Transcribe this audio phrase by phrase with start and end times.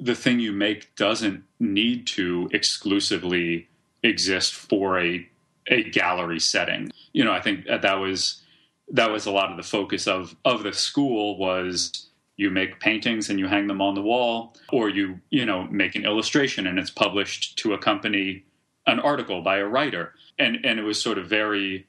[0.00, 3.68] the thing you make doesn't need to exclusively
[4.02, 5.26] exist for a
[5.66, 6.90] a gallery setting.
[7.12, 8.42] You know, I think uh, that was
[8.90, 13.28] that was a lot of the focus of of the school was you make paintings
[13.28, 16.78] and you hang them on the wall or you you know make an illustration and
[16.78, 18.44] it's published to accompany
[18.86, 21.86] an article by a writer and and it was sort of very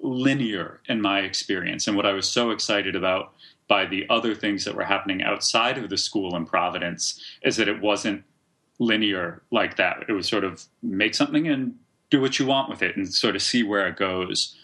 [0.00, 3.32] linear in my experience and what I was so excited about
[3.70, 7.68] by the other things that were happening outside of the school in Providence is that
[7.68, 8.24] it wasn't
[8.80, 10.04] linear like that.
[10.08, 11.76] It was sort of make something and
[12.10, 14.56] do what you want with it and sort of see where it goes.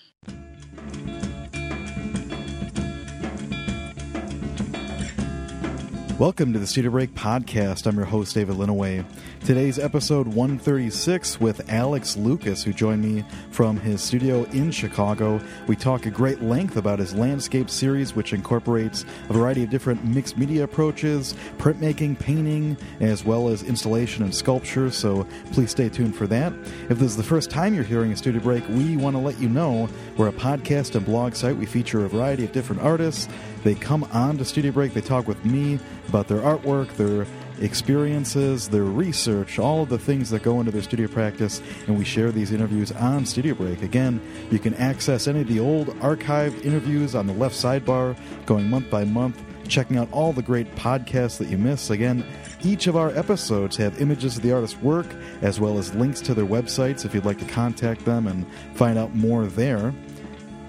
[6.18, 7.86] Welcome to the Studio Break Podcast.
[7.86, 9.04] I'm your host, David Linneweh.
[9.44, 15.38] Today's episode 136 with Alex Lucas, who joined me from his studio in Chicago.
[15.66, 20.06] We talk a great length about his landscape series, which incorporates a variety of different
[20.06, 24.90] mixed media approaches, printmaking, painting, as well as installation and sculpture.
[24.90, 26.54] So please stay tuned for that.
[26.88, 29.38] If this is the first time you're hearing a Studio Break, we want to let
[29.38, 29.86] you know
[30.16, 31.58] we're a podcast and blog site.
[31.58, 33.28] We feature a variety of different artists.
[33.66, 37.26] They come on to Studio Break, they talk with me about their artwork, their
[37.60, 42.04] experiences, their research, all of the things that go into their studio practice, and we
[42.04, 43.82] share these interviews on Studio Break.
[43.82, 44.20] Again,
[44.52, 48.88] you can access any of the old archived interviews on the left sidebar, going month
[48.88, 51.90] by month, checking out all the great podcasts that you miss.
[51.90, 52.24] Again,
[52.62, 55.08] each of our episodes have images of the artist's work,
[55.42, 58.96] as well as links to their websites if you'd like to contact them and find
[58.96, 59.92] out more there.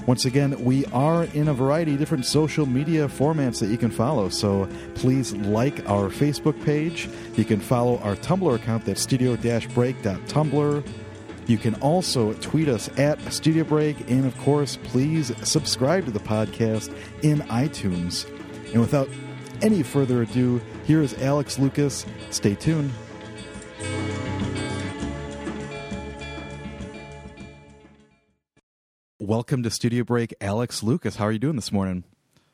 [0.07, 3.91] Once again, we are in a variety of different social media formats that you can
[3.91, 4.29] follow.
[4.29, 7.09] So please like our Facebook page.
[7.35, 10.87] You can follow our Tumblr account that's studio break.tumblr.
[11.47, 14.09] You can also tweet us at Studio Break.
[14.09, 18.27] And of course, please subscribe to the podcast in iTunes.
[18.71, 19.09] And without
[19.61, 22.05] any further ado, here is Alex Lucas.
[22.31, 22.91] Stay tuned.
[29.27, 31.17] Welcome to Studio Break, Alex Lucas.
[31.17, 32.05] How are you doing this morning?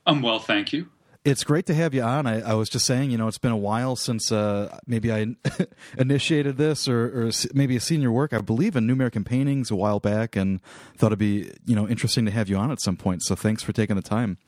[0.07, 0.87] I'm well, thank you.
[1.23, 2.25] It's great to have you on.
[2.25, 5.35] I, I was just saying, you know, it's been a while since uh, maybe I
[5.99, 8.33] initiated this or, or maybe a senior work.
[8.33, 10.61] I believe in New American Paintings a while back and
[10.97, 13.21] thought it'd be, you know, interesting to have you on at some point.
[13.21, 14.39] So thanks for taking the time.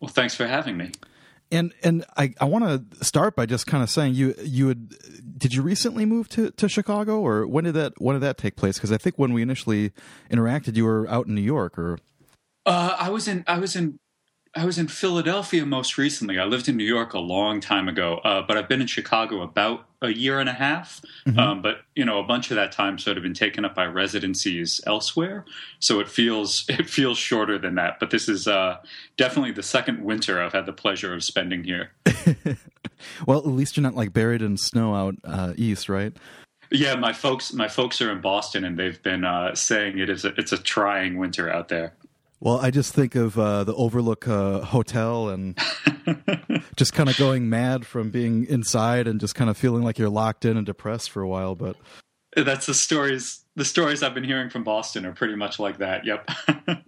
[0.00, 0.90] Well, thanks for having me.
[1.50, 4.90] And and I, I want to start by just kind of saying you you had
[5.38, 8.56] did you recently move to, to Chicago or when did that when did that take
[8.56, 8.76] place?
[8.76, 9.92] Because I think when we initially
[10.30, 11.98] interacted, you were out in New York or.
[12.66, 13.98] Uh, I was in I was in
[14.54, 16.38] I was in Philadelphia most recently.
[16.38, 19.42] I lived in New York a long time ago, uh, but I've been in Chicago
[19.42, 21.02] about a year and a half.
[21.26, 21.38] Mm-hmm.
[21.38, 23.86] Um, but you know, a bunch of that time sort of been taken up by
[23.86, 25.44] residencies elsewhere,
[25.80, 28.00] so it feels it feels shorter than that.
[28.00, 28.78] But this is uh,
[29.16, 31.92] definitely the second winter I've had the pleasure of spending here.
[33.26, 36.16] well, at least you're not like buried in snow out uh, east, right?
[36.70, 40.24] Yeah, my folks my folks are in Boston, and they've been uh, saying it is
[40.24, 41.94] a, it's a trying winter out there.
[42.40, 45.58] Well, I just think of uh, the Overlook uh, Hotel and
[46.76, 50.08] just kind of going mad from being inside and just kind of feeling like you're
[50.08, 51.56] locked in and depressed for a while.
[51.56, 51.76] But
[52.36, 53.44] that's the stories.
[53.56, 56.04] The stories I've been hearing from Boston are pretty much like that.
[56.04, 56.30] Yep.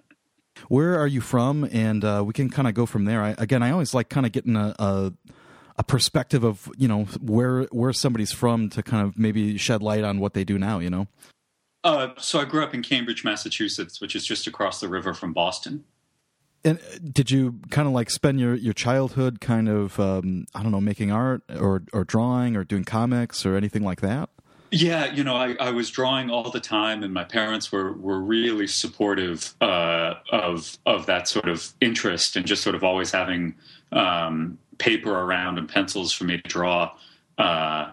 [0.68, 1.68] Where are you from?
[1.72, 3.22] And uh, we can kind of go from there.
[3.22, 5.12] I, again, I always like kind of getting a, a
[5.78, 10.04] a perspective of you know where where somebody's from to kind of maybe shed light
[10.04, 10.78] on what they do now.
[10.78, 11.08] You know.
[11.82, 15.32] Uh, so I grew up in Cambridge, Massachusetts, which is just across the river from
[15.32, 15.84] Boston.
[16.62, 20.62] And uh, did you kind of like spend your, your childhood kind of um, I
[20.62, 24.28] don't know making art or or drawing or doing comics or anything like that?
[24.72, 28.20] Yeah, you know, I, I was drawing all the time, and my parents were were
[28.20, 33.54] really supportive uh, of of that sort of interest and just sort of always having
[33.90, 36.92] um, paper around and pencils for me to draw.
[37.38, 37.90] Uh,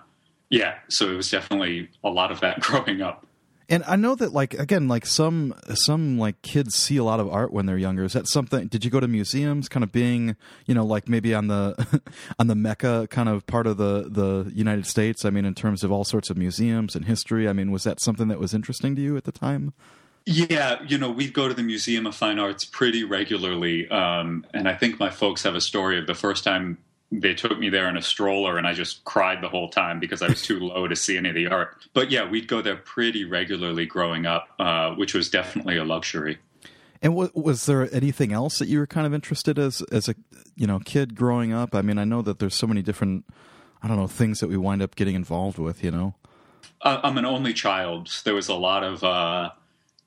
[0.49, 3.25] yeah, so it was definitely a lot of that growing up.
[3.69, 7.27] And I know that like again like some some like kids see a lot of
[7.27, 8.05] art when they're younger.
[8.05, 11.33] Is that something did you go to museums kind of being, you know, like maybe
[11.33, 12.01] on the
[12.39, 15.25] on the Mecca kind of part of the the United States?
[15.25, 17.49] I mean in terms of all sorts of museums and history.
[17.49, 19.73] I mean was that something that was interesting to you at the time?
[20.29, 23.87] Yeah, you know, we go to the Museum of Fine Arts pretty regularly.
[23.87, 26.77] Um, and I think my folks have a story of the first time
[27.11, 30.21] they took me there in a stroller and I just cried the whole time because
[30.21, 31.87] I was too low to see any of the art.
[31.93, 36.37] But yeah, we'd go there pretty regularly growing up, uh, which was definitely a luxury.
[37.01, 40.15] And w- was there anything else that you were kind of interested as as a
[40.55, 41.75] you know kid growing up?
[41.75, 43.25] I mean, I know that there's so many different
[43.81, 45.83] I don't know things that we wind up getting involved with.
[45.83, 46.15] You know,
[46.81, 48.09] uh, I'm an only child.
[48.25, 49.51] There was a lot of uh,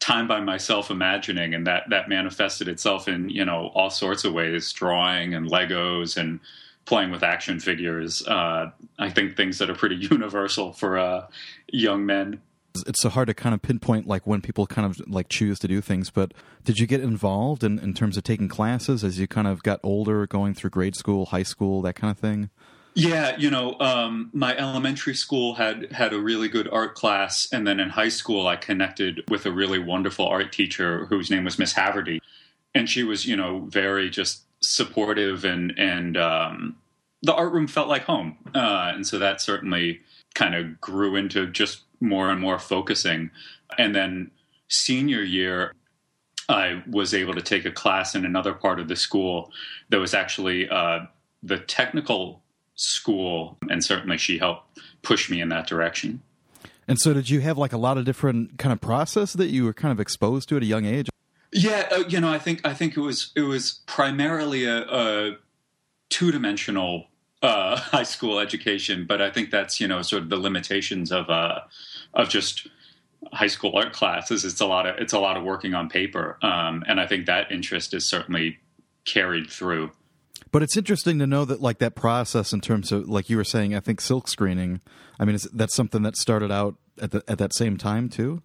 [0.00, 4.32] time by myself imagining, and that that manifested itself in you know all sorts of
[4.32, 6.40] ways, drawing and Legos and
[6.90, 8.26] playing with action figures.
[8.26, 11.28] Uh, I think things that are pretty universal for uh,
[11.72, 12.42] young men.
[12.84, 15.68] It's so hard to kind of pinpoint like when people kind of like choose to
[15.68, 16.10] do things.
[16.10, 16.34] But
[16.64, 19.78] did you get involved in, in terms of taking classes as you kind of got
[19.84, 22.50] older, going through grade school, high school, that kind of thing?
[22.94, 27.64] Yeah, you know, um, my elementary school had had a really good art class, and
[27.64, 31.56] then in high school, I connected with a really wonderful art teacher whose name was
[31.56, 32.18] Miss Haverty,
[32.74, 36.76] and she was, you know, very just supportive, and and um,
[37.22, 40.00] the art room felt like home, uh, and so that certainly
[40.34, 43.30] kind of grew into just more and more focusing,
[43.78, 44.30] and then
[44.68, 45.74] senior year.
[46.48, 49.52] I was able to take a class in another part of the school
[49.90, 51.00] that was actually uh,
[51.44, 52.42] the technical
[52.74, 56.22] school, and certainly she helped push me in that direction.
[56.88, 59.64] And so, did you have like a lot of different kind of process that you
[59.64, 61.08] were kind of exposed to at a young age?
[61.52, 65.36] Yeah, uh, you know, I think I think it was it was primarily a, a
[66.08, 67.06] two dimensional
[67.42, 71.28] uh, high school education, but I think that's you know sort of the limitations of
[71.30, 71.60] uh,
[72.14, 72.68] of just
[73.32, 74.44] high school art classes.
[74.44, 77.26] It's a lot of it's a lot of working on paper, um, and I think
[77.26, 78.58] that interest is certainly
[79.04, 79.92] carried through.
[80.52, 83.44] But it's interesting to know that like that process in terms of like you were
[83.44, 84.80] saying, I think silk screening.
[85.18, 88.42] I mean, is that's something that started out at the, at that same time too.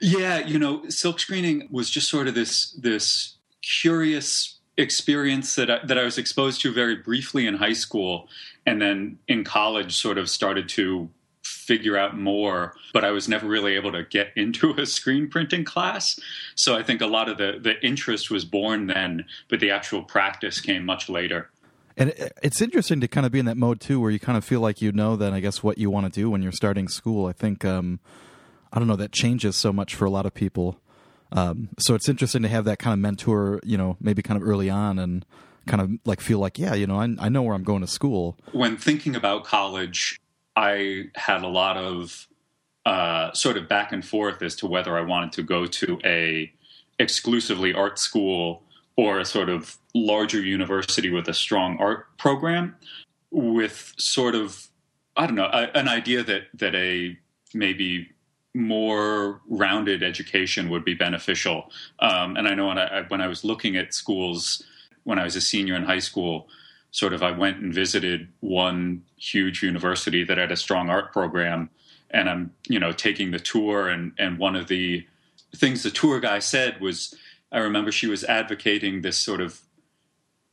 [0.00, 5.84] Yeah, you know, silk screening was just sort of this this curious experience that I,
[5.84, 8.28] that I was exposed to very briefly in high school,
[8.66, 11.10] and then in college, sort of started to
[11.44, 15.64] figure out more, but I was never really able to get into a screen printing
[15.64, 16.18] class.
[16.54, 20.02] So I think a lot of the, the interest was born then, but the actual
[20.02, 21.50] practice came much later.
[21.96, 22.12] And
[22.42, 24.60] it's interesting to kind of be in that mode too, where you kind of feel
[24.60, 27.26] like you know then I guess what you want to do when you're starting school.
[27.26, 28.00] I think um,
[28.72, 30.80] I don't know that changes so much for a lot of people.
[31.34, 34.48] Um, so it's interesting to have that kind of mentor, you know, maybe kind of
[34.48, 35.26] early on and
[35.66, 37.86] kind of like feel like, yeah, you know, I, I know where I'm going to
[37.86, 38.38] school.
[38.52, 40.20] When thinking about college,
[40.56, 42.28] I had a lot of
[42.86, 46.52] uh, sort of back and forth as to whether I wanted to go to a
[46.98, 48.62] exclusively art school
[48.96, 52.76] or a sort of larger university with a strong art program
[53.30, 54.68] with sort of
[55.16, 57.18] I don't know a, an idea that that a
[57.52, 58.08] maybe
[58.54, 61.70] more rounded education would be beneficial.
[61.98, 64.62] Um, and I know when I, when I was looking at schools
[65.04, 66.48] when I was a senior in high school,
[66.90, 71.70] sort of I went and visited one huge university that had a strong art program
[72.10, 75.06] and I'm you know taking the tour and and one of the
[75.54, 77.14] things the tour guy said was
[77.52, 79.60] I remember she was advocating this sort of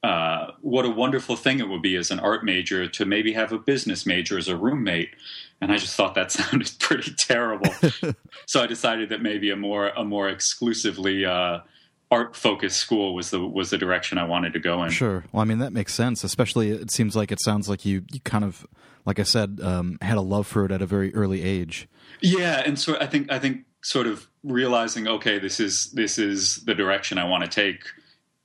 [0.03, 3.51] uh, what a wonderful thing it would be as an art major to maybe have
[3.51, 5.15] a business major as a roommate
[5.61, 7.73] and I just thought that sounded pretty terrible
[8.47, 11.59] so I decided that maybe a more a more exclusively uh,
[12.11, 14.91] art focused school was the was the direction I wanted to go in.
[14.91, 15.23] Sure.
[15.31, 16.23] Well, I mean that makes sense.
[16.23, 18.67] Especially, it seems like it sounds like you you kind of,
[19.05, 21.87] like I said, um, had a love for it at a very early age.
[22.19, 26.57] Yeah, and so I think I think sort of realizing, okay, this is this is
[26.65, 27.83] the direction I want to take.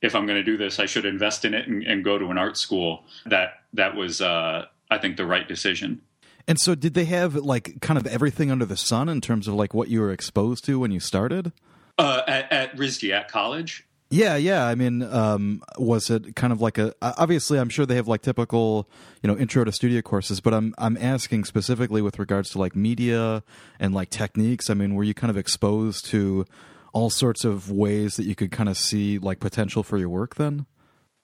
[0.01, 2.27] If I'm going to do this, I should invest in it and, and go to
[2.27, 3.03] an art school.
[3.25, 6.01] That that was, uh, I think, the right decision.
[6.47, 9.53] And so, did they have like kind of everything under the sun in terms of
[9.55, 11.51] like what you were exposed to when you started?
[11.97, 13.87] Uh, at, at RISD at college.
[14.09, 14.65] Yeah, yeah.
[14.65, 16.93] I mean, um, was it kind of like a?
[17.01, 18.89] Obviously, I'm sure they have like typical,
[19.21, 20.39] you know, intro to studio courses.
[20.39, 23.43] But I'm I'm asking specifically with regards to like media
[23.79, 24.69] and like techniques.
[24.69, 26.45] I mean, were you kind of exposed to
[26.93, 30.35] all sorts of ways that you could kind of see like potential for your work
[30.35, 30.65] then?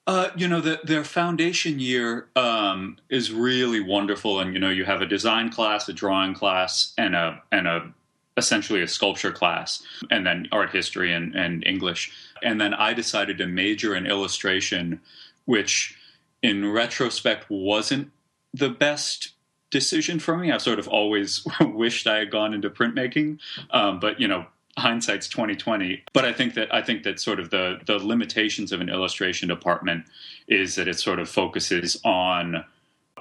[0.06, 4.84] Uh, you know, the, their foundation year um, is really wonderful, and you know, you
[4.84, 7.94] have a design class, a drawing class, and a and a
[8.38, 12.12] essentially a sculpture class and then art history and, and English.
[12.42, 15.02] And then I decided to major in illustration,
[15.46, 15.98] which
[16.42, 18.12] in retrospect wasn't
[18.54, 19.34] the best
[19.70, 20.52] decision for me.
[20.52, 23.40] I've sort of always wished I had gone into printmaking,
[23.72, 24.46] um, but you know,
[24.84, 26.04] hindsight's twenty twenty.
[26.14, 29.48] But I think that I think that sort of the the limitations of an illustration
[29.50, 30.06] department
[30.48, 32.66] is that it sort of focuses on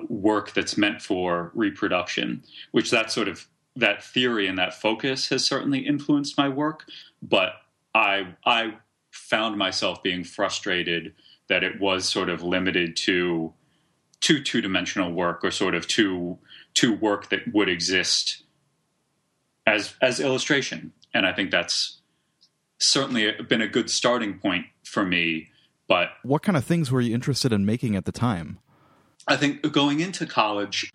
[0.09, 2.42] work that's meant for reproduction,
[2.73, 6.85] which that sort of that theory and that focus has certainly influenced my work,
[7.23, 7.52] but
[7.95, 8.75] I I
[9.11, 11.14] found myself being frustrated
[11.49, 13.52] that it was sort of limited to
[14.23, 16.38] to two dimensional work or sort of to
[16.75, 18.42] to work that would exist
[19.66, 20.92] as as illustration.
[21.14, 22.00] And I think that's
[22.78, 25.49] certainly been a good starting point for me.
[25.88, 28.59] But what kind of things were you interested in making at the time?
[29.28, 30.92] I think going into college,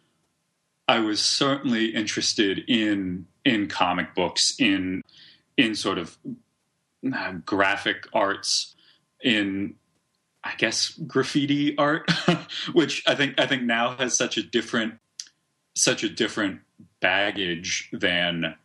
[0.87, 5.03] I was certainly interested in in comic books, in
[5.55, 6.17] in sort of
[7.13, 8.75] uh, graphic arts,
[9.23, 9.75] in
[10.43, 12.09] I guess graffiti art,
[12.73, 14.95] which I think I think now has such a different
[15.75, 16.61] such a different
[16.99, 18.55] baggage than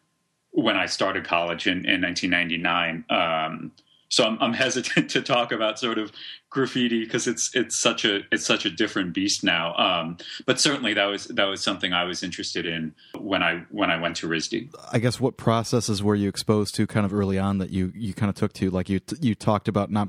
[0.53, 3.05] when I started college in, in 1999.
[3.11, 3.73] Um,
[4.09, 6.13] so I'm, I'm, hesitant to talk about sort of
[6.51, 9.75] graffiti because it's it's such a it's such a different beast now.
[9.77, 13.91] Um, but certainly that was that was something I was interested in when I when
[13.91, 14.75] I went to RISD.
[14.93, 18.13] I guess what processes were you exposed to kind of early on that you you
[18.13, 20.09] kind of took to like you you talked about not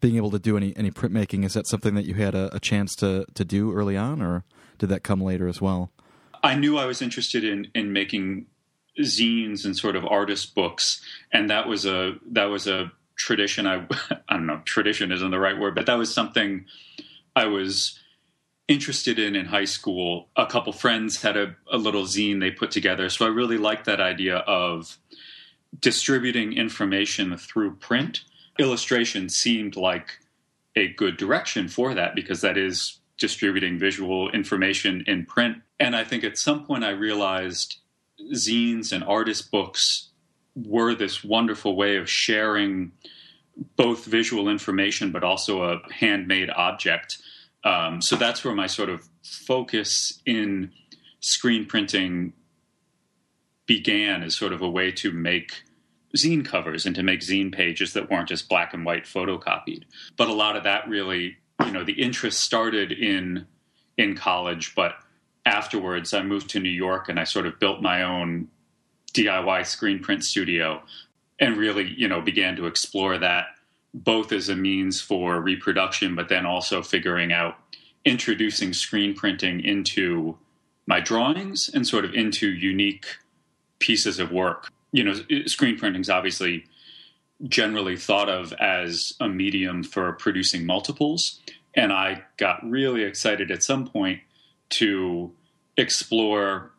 [0.00, 1.44] being able to do any any printmaking.
[1.44, 4.44] Is that something that you had a, a chance to to do early on, or
[4.78, 5.90] did that come later as well?
[6.42, 8.46] I knew I was interested in in making
[9.00, 11.00] zines and sort of artist books,
[11.32, 13.66] and that was a that was a tradition.
[13.66, 13.86] I
[14.28, 16.66] I don't know, tradition isn't the right word, but that was something
[17.36, 17.98] I was
[18.66, 20.28] interested in in high school.
[20.36, 23.84] A couple friends had a, a little zine they put together, so I really liked
[23.86, 24.98] that idea of
[25.80, 28.22] distributing information through print.
[28.58, 30.20] Illustration seemed like
[30.76, 35.58] a good direction for that because that is distributing visual information in print.
[35.78, 37.78] And I think at some point I realized
[38.34, 40.10] zines and artist books
[40.54, 42.92] were this wonderful way of sharing
[43.76, 47.18] both visual information but also a handmade object.
[47.64, 50.72] Um, so that's where my sort of focus in
[51.20, 52.34] screen printing
[53.66, 55.62] began as sort of a way to make
[56.16, 59.84] zine covers and to make zine pages that weren't just black and white photocopied.
[60.16, 63.46] But a lot of that really, you know, the interest started in
[63.96, 64.96] in college, but
[65.46, 68.48] afterwards I moved to New York and I sort of built my own
[69.12, 70.82] DIY screen print studio
[71.38, 73.46] and really, you know, began to explore that
[73.92, 77.56] both as a means for reproduction, but then also figuring out
[78.04, 80.36] introducing screen printing into
[80.86, 83.06] my drawings and sort of into unique
[83.78, 84.68] pieces of work.
[84.92, 85.14] You know,
[85.46, 86.64] screen printing is obviously
[87.48, 91.40] generally thought of as a medium for producing multiples.
[91.74, 94.20] And I got really excited at some point
[94.70, 95.32] to
[95.76, 96.72] explore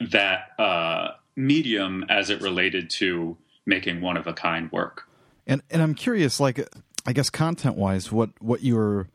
[0.00, 5.08] that uh, medium as it related to making one of a kind work.
[5.46, 6.66] And and I'm curious, like
[7.06, 9.08] I guess content wise, what what you were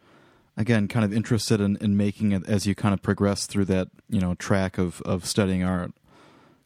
[0.57, 3.87] again kind of interested in, in making it as you kind of progress through that
[4.09, 5.91] you know track of of studying art.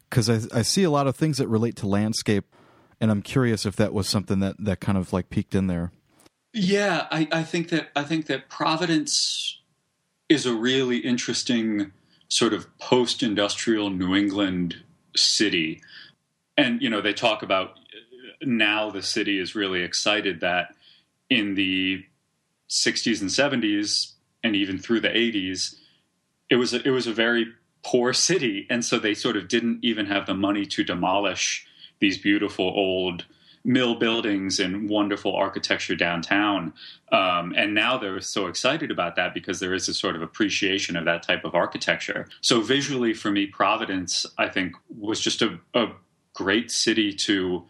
[0.10, 2.46] Because I I see a lot of things that relate to landscape,
[3.00, 5.92] and I'm curious if that was something that that kind of like peaked in there.
[6.54, 9.60] Yeah, I, I think that I think that Providence
[10.34, 11.92] is a really interesting
[12.28, 14.76] sort of post-industrial New England
[15.16, 15.82] city.
[16.58, 20.74] And you know, they talk about uh, now the city is really excited that
[21.30, 22.04] in the
[22.70, 24.14] 60s and 70s
[24.44, 25.76] and even through the 80s
[26.50, 27.46] it was a, it was a very
[27.84, 31.68] poor city and so they sort of didn't even have the money to demolish
[32.00, 33.26] these beautiful old
[33.66, 36.74] mill buildings and wonderful architecture downtown.
[37.12, 40.98] Um, and now they're so excited about that because there is a sort of appreciation
[40.98, 42.28] of that type of architecture.
[42.42, 45.88] So visually, for me, Providence, I think, was just a, a
[46.34, 47.64] great city to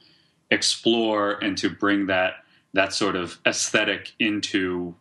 [0.49, 2.35] explore and to bring that
[2.73, 4.95] that sort of aesthetic into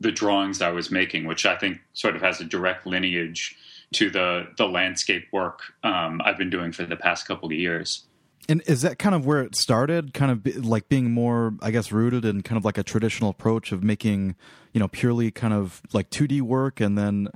[0.00, 3.56] the drawings I was making, which I think sort of has a direct lineage
[3.92, 8.04] to the the landscape work um, I've been doing for the past couple of years.
[8.48, 10.14] And is that kind of where it started?
[10.14, 13.30] Kind of be, like being more, I guess, rooted in kind of like a traditional
[13.30, 14.34] approach of making,
[14.72, 17.28] you know, purely kind of like 2D work, and then,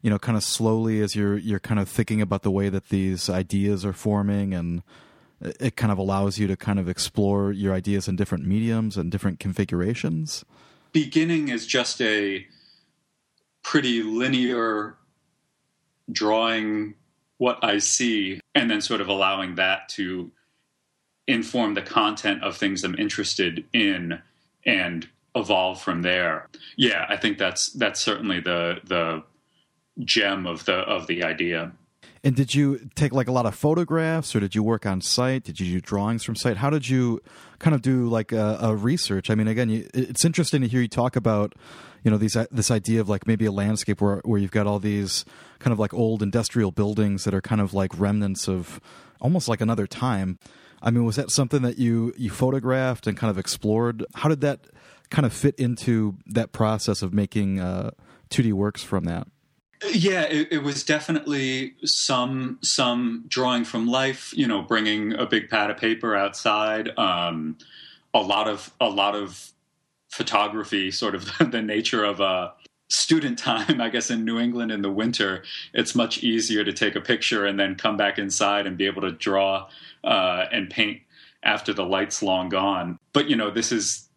[0.00, 2.88] you know, kind of slowly as you're you're kind of thinking about the way that
[2.88, 4.82] these ideas are forming, and
[5.40, 9.10] it kind of allows you to kind of explore your ideas in different mediums and
[9.10, 10.44] different configurations.
[10.92, 12.46] Beginning is just a
[13.64, 14.94] pretty linear
[16.12, 16.94] drawing
[17.38, 20.30] what I see, and then sort of allowing that to
[21.26, 24.20] inform the content of things I'm interested in
[24.66, 26.48] and evolve from there.
[26.76, 29.22] Yeah, I think that's that's certainly the the
[30.04, 31.72] gem of the of the idea.
[32.22, 35.44] And did you take like a lot of photographs, or did you work on site?
[35.44, 36.56] Did you do drawings from site?
[36.56, 37.20] How did you
[37.58, 39.28] kind of do like a, a research?
[39.28, 41.54] I mean, again, you, it's interesting to hear you talk about,
[42.02, 44.78] you know, these this idea of like maybe a landscape where where you've got all
[44.78, 45.26] these
[45.58, 48.80] kind of like old industrial buildings that are kind of like remnants of
[49.20, 50.38] almost like another time.
[50.84, 54.04] I mean, was that something that you you photographed and kind of explored?
[54.14, 54.66] How did that
[55.10, 57.92] kind of fit into that process of making uh,
[58.30, 59.26] 2D works from that?
[59.92, 64.32] Yeah, it, it, was definitely some some drawing from life.
[64.36, 66.96] You know, bringing a big pad of paper outside.
[66.98, 67.56] Um,
[68.12, 69.52] a lot of a lot of
[70.10, 72.52] photography, sort of the nature of a
[72.94, 73.80] student time.
[73.80, 77.44] I guess in New England in the winter, it's much easier to take a picture
[77.44, 79.68] and then come back inside and be able to draw
[80.02, 81.00] uh, and paint
[81.42, 82.98] after the light's long gone.
[83.12, 84.08] But you know, this is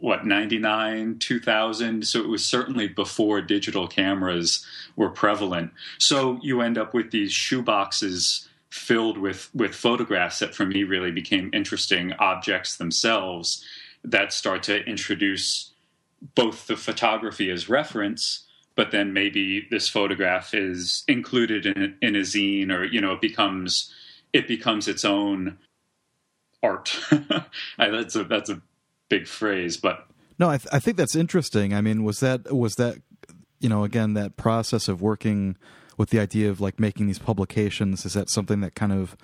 [0.00, 4.64] what 99 2000 so it was certainly before digital cameras
[4.94, 10.54] were prevalent so you end up with these shoe boxes filled with with photographs that
[10.54, 13.64] for me really became interesting objects themselves
[14.04, 15.72] that start to introduce
[16.34, 22.20] both the photography as reference but then maybe this photograph is included in, in a
[22.20, 23.92] zine or you know it becomes
[24.32, 25.58] it becomes its own
[26.62, 26.98] art
[27.78, 28.60] that's a that's a
[29.08, 30.06] big phrase, but
[30.38, 31.72] no, I, th- I think that's interesting.
[31.72, 32.96] I mean, was that was that
[33.60, 35.56] you know again that process of working
[35.96, 39.16] with the idea of like making these publications is that something that kind of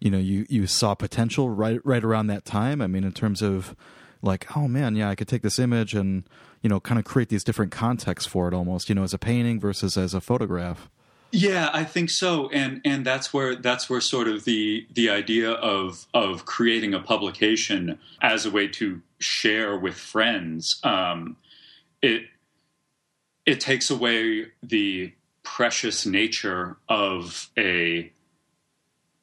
[0.00, 2.80] you know you you saw potential right right around that time?
[2.82, 3.76] I mean, in terms of
[4.22, 6.24] like oh man yeah i could take this image and
[6.62, 9.18] you know kind of create these different contexts for it almost you know as a
[9.18, 10.88] painting versus as a photograph.
[11.32, 15.52] Yeah, I think so, and and that's where that's where sort of the the idea
[15.52, 21.36] of of creating a publication as a way to share with friends, um,
[22.02, 22.24] it
[23.46, 25.12] it takes away the
[25.44, 28.10] precious nature of a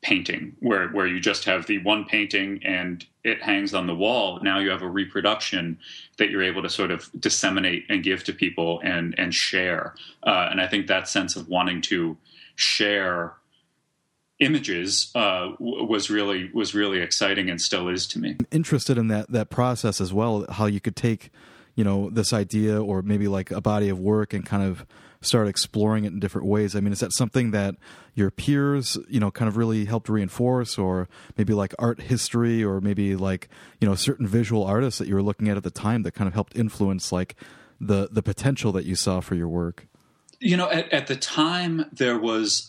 [0.08, 4.40] painting where where you just have the one painting and it hangs on the wall.
[4.42, 5.78] Now you have a reproduction
[6.18, 9.96] that you're able to sort of disseminate and give to people and and share.
[10.24, 12.18] Uh, and i think that sense of wanting to
[12.56, 13.34] share
[14.40, 18.38] images uh, was really was really exciting and still is to me.
[18.52, 21.32] Interested in that that process as well how you could take
[21.76, 24.86] you know this idea or maybe like a body of work and kind of
[25.22, 26.76] start exploring it in different ways.
[26.76, 27.76] I mean, is that something that
[28.14, 31.08] your peers, you know, kind of really helped reinforce, or
[31.38, 35.24] maybe like art history, or maybe like you know certain visual artists that you were
[35.24, 37.36] looking at at the time that kind of helped influence like
[37.80, 39.88] the the potential that you saw for your work?
[40.40, 42.68] You know, at, at the time there was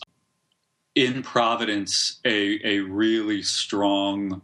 [0.95, 4.41] in Providence a a really strong.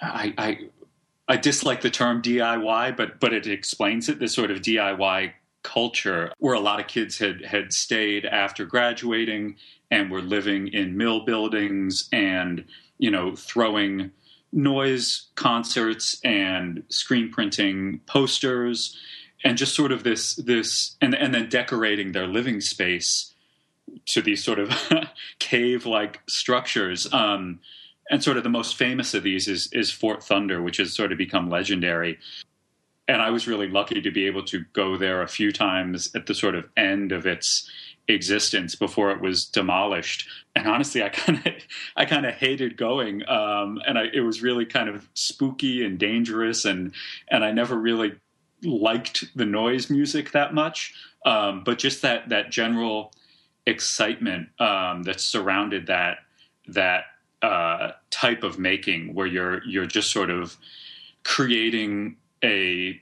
[0.00, 0.58] I, I
[1.28, 4.18] I dislike the term DIY, but but it explains it.
[4.18, 5.32] This sort of DIY
[5.66, 9.56] culture where a lot of kids had had stayed after graduating
[9.90, 12.64] and were living in mill buildings and
[12.98, 14.12] you know throwing
[14.52, 18.96] noise concerts and screen printing posters
[19.44, 23.34] and just sort of this this and and then decorating their living space
[24.06, 24.70] to these sort of
[25.38, 27.12] cave like structures.
[27.12, 27.60] Um,
[28.08, 31.10] and sort of the most famous of these is is Fort Thunder, which has sort
[31.10, 32.18] of become legendary
[33.08, 36.26] and I was really lucky to be able to go there a few times at
[36.26, 37.70] the sort of end of its
[38.08, 40.28] existence before it was demolished.
[40.54, 41.52] And honestly, I kind of
[41.96, 45.98] I kind of hated going, um, and I, it was really kind of spooky and
[45.98, 46.92] dangerous, and
[47.28, 48.14] and I never really
[48.62, 50.94] liked the noise music that much.
[51.24, 53.12] Um, but just that that general
[53.66, 56.18] excitement um, that surrounded that
[56.68, 57.04] that
[57.42, 60.56] uh, type of making, where you're you're just sort of
[61.24, 63.00] creating a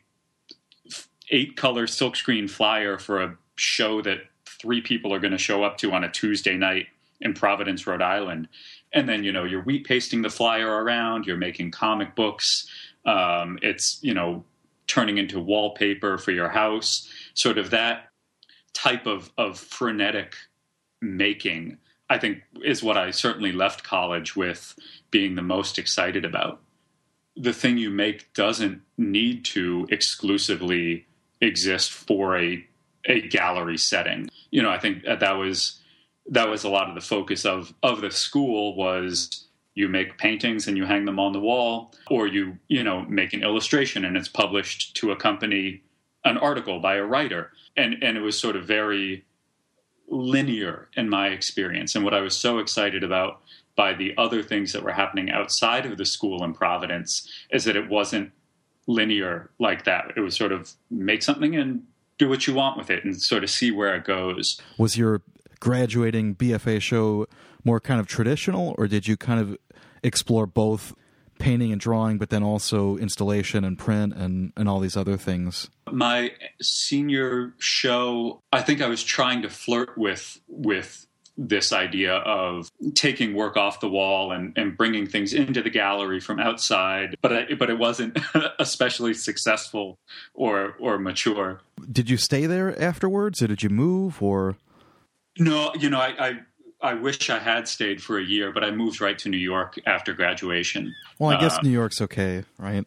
[1.31, 5.79] eight color silkscreen flyer for a show that three people are going to show up
[5.79, 6.87] to on a Tuesday night
[7.20, 8.49] in Providence, Rhode Island.
[8.92, 12.68] And then, you know, you're wheat pasting the flyer around, you're making comic books.
[13.05, 14.44] Um, it's, you know,
[14.87, 17.09] turning into wallpaper for your house.
[17.35, 18.11] Sort of that
[18.73, 20.35] type of, of frenetic
[21.01, 24.75] making, I think, is what I certainly left college with
[25.11, 26.61] being the most excited about
[27.37, 31.07] the thing you make doesn't need to exclusively
[31.40, 32.64] exist for a
[33.07, 34.31] a gallery setting.
[34.51, 35.81] You know, I think that was
[36.31, 40.68] that was a lot of the focus of of the school was you make paintings
[40.68, 44.16] and you hang them on the wall or you you know make an illustration and
[44.16, 45.83] it's published to accompany
[46.25, 49.25] an article by a writer and and it was sort of very
[50.09, 53.42] linear in my experience and what I was so excited about
[53.76, 57.76] by the other things that were happening outside of the school in Providence is that
[57.76, 58.32] it wasn't
[58.87, 60.12] linear like that.
[60.16, 61.82] It was sort of make something and
[62.18, 64.60] do what you want with it and sort of see where it goes.
[64.78, 65.22] Was your
[65.60, 67.26] graduating BFA show
[67.64, 69.56] more kind of traditional or did you kind of
[70.02, 70.94] explore both
[71.38, 75.70] painting and drawing but then also installation and print and and all these other things?
[75.90, 81.06] My senior show, I think I was trying to flirt with with
[81.37, 86.20] this idea of taking work off the wall and, and bringing things into the gallery
[86.20, 88.18] from outside, but I, but it wasn't
[88.59, 89.99] especially successful
[90.35, 91.61] or or mature.
[91.90, 94.57] Did you stay there afterwards, or did you move, or?
[95.38, 96.40] No, you know, I, I
[96.81, 99.79] I wish I had stayed for a year, but I moved right to New York
[99.87, 100.94] after graduation.
[101.18, 102.87] Well, I guess uh, New York's okay, right?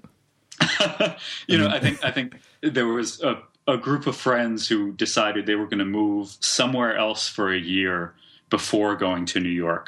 [1.48, 5.46] you know, I think I think there was a, a group of friends who decided
[5.46, 8.14] they were going to move somewhere else for a year
[8.50, 9.88] before going to New York.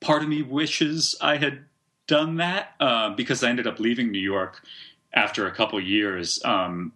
[0.00, 1.64] Part of me wishes I had
[2.06, 4.62] done that uh, because I ended up leaving New York
[5.12, 6.92] after a couple years um,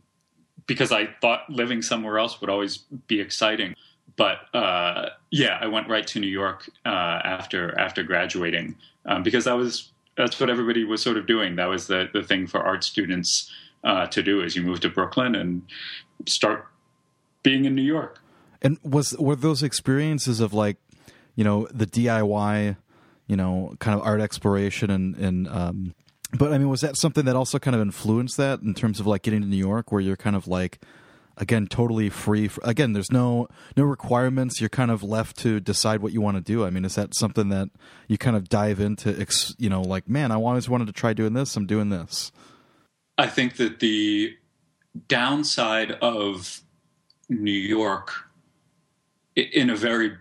[0.66, 3.74] because I thought living somewhere else would always be exciting.
[4.16, 9.44] But uh, yeah, I went right to New York uh, after after graduating um, because
[9.44, 11.56] that was that's what everybody was sort of doing.
[11.56, 13.50] That was the the thing for art students
[13.84, 15.62] uh, to do is you move to Brooklyn and
[16.26, 16.66] start
[17.42, 18.20] being in New York.
[18.60, 20.76] And was were those experiences of like,
[21.34, 22.76] you know, the DIY,
[23.26, 25.94] you know, kind of art exploration and and um,
[26.36, 29.06] but I mean, was that something that also kind of influenced that in terms of
[29.06, 30.80] like getting to New York, where you're kind of like,
[31.36, 32.48] again, totally free?
[32.48, 34.60] For, again, there's no no requirements.
[34.60, 36.64] You're kind of left to decide what you want to do.
[36.64, 37.68] I mean, is that something that
[38.08, 39.26] you kind of dive into?
[39.58, 41.54] You know, like, man, I always wanted to try doing this.
[41.54, 42.32] I'm doing this.
[43.18, 44.34] I think that the
[45.08, 46.62] downside of
[47.28, 48.10] New York,
[49.36, 50.16] in a very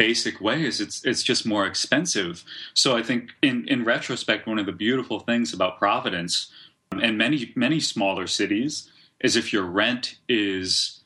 [0.00, 2.42] basic ways it's it's just more expensive.
[2.72, 6.50] So i think in in retrospect one of the beautiful things about providence
[6.90, 11.04] um, and many many smaller cities is if your rent is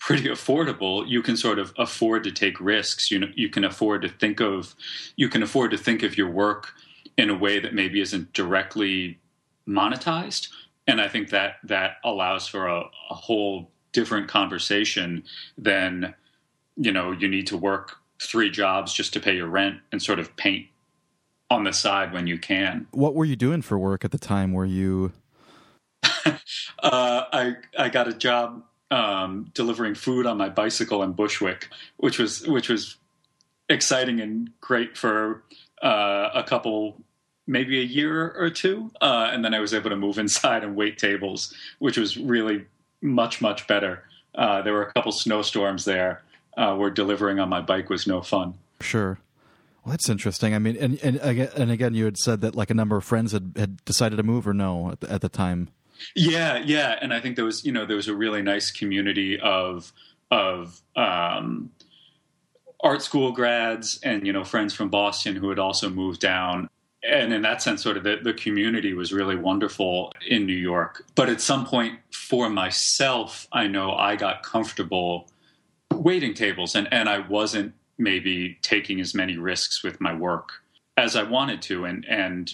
[0.00, 3.12] pretty affordable you can sort of afford to take risks.
[3.12, 4.74] You know you can afford to think of
[5.14, 6.74] you can afford to think of your work
[7.16, 9.20] in a way that maybe isn't directly
[9.68, 10.48] monetized.
[10.88, 12.80] And i think that that allows for a,
[13.14, 15.22] a whole different conversation
[15.56, 16.12] than
[16.76, 20.18] you know you need to work three jobs just to pay your rent and sort
[20.18, 20.66] of paint
[21.50, 22.86] on the side when you can.
[22.92, 24.52] What were you doing for work at the time?
[24.52, 25.12] Were you?
[26.02, 26.32] uh,
[26.82, 32.46] I I got a job um, delivering food on my bicycle in Bushwick, which was
[32.46, 32.96] which was
[33.68, 35.42] exciting and great for
[35.82, 36.96] uh, a couple,
[37.46, 40.76] maybe a year or two, uh, and then I was able to move inside and
[40.76, 42.66] wait tables, which was really
[43.00, 44.04] much much better.
[44.34, 46.22] Uh, there were a couple snowstorms there,
[46.56, 48.54] uh, where delivering on my bike was no fun.
[48.80, 49.18] Sure.
[49.84, 50.54] Well, that's interesting.
[50.54, 53.32] I mean, and and and again, you had said that like a number of friends
[53.32, 55.68] had, had decided to move or no at the, at the time.
[56.14, 59.40] Yeah, yeah, and I think there was you know there was a really nice community
[59.40, 59.92] of
[60.30, 61.70] of um,
[62.82, 66.68] art school grads and you know friends from Boston who had also moved down.
[67.04, 71.04] And in that sense, sort of the, the community was really wonderful in New York.
[71.16, 75.28] But at some point for myself, I know I got comfortable
[75.92, 80.62] waiting tables and, and I wasn't maybe taking as many risks with my work
[80.96, 81.84] as I wanted to.
[81.84, 82.52] And, and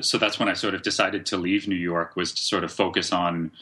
[0.00, 2.72] so that's when I sort of decided to leave New York was to sort of
[2.72, 3.52] focus on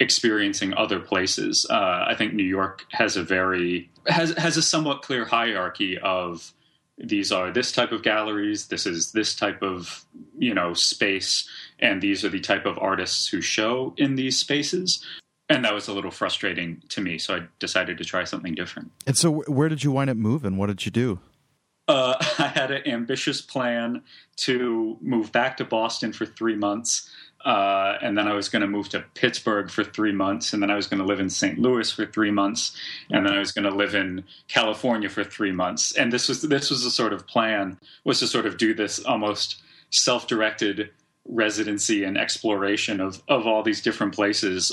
[0.00, 1.66] experiencing other places.
[1.68, 6.52] Uh, I think New York has a very, has, has a somewhat clear hierarchy of
[6.98, 10.04] these are this type of galleries, this is this type of,
[10.38, 11.48] you know, space,
[11.78, 15.04] and these are the type of artists who show in these spaces
[15.56, 17.18] and that was a little frustrating to me.
[17.18, 18.90] So I decided to try something different.
[19.06, 20.56] And so, where did you wind up moving?
[20.56, 21.20] What did you do?
[21.88, 24.02] Uh, I had an ambitious plan
[24.38, 27.10] to move back to Boston for three months.
[27.44, 30.70] Uh, and then I was going to move to Pittsburgh for three months, and then
[30.70, 31.58] I was going to live in St.
[31.58, 32.76] Louis for three months,
[33.10, 35.90] and then I was going to live in California for three months.
[35.96, 39.00] And this was this was the sort of plan was to sort of do this
[39.04, 39.60] almost
[39.90, 40.90] self-directed
[41.24, 44.70] residency and exploration of of all these different places.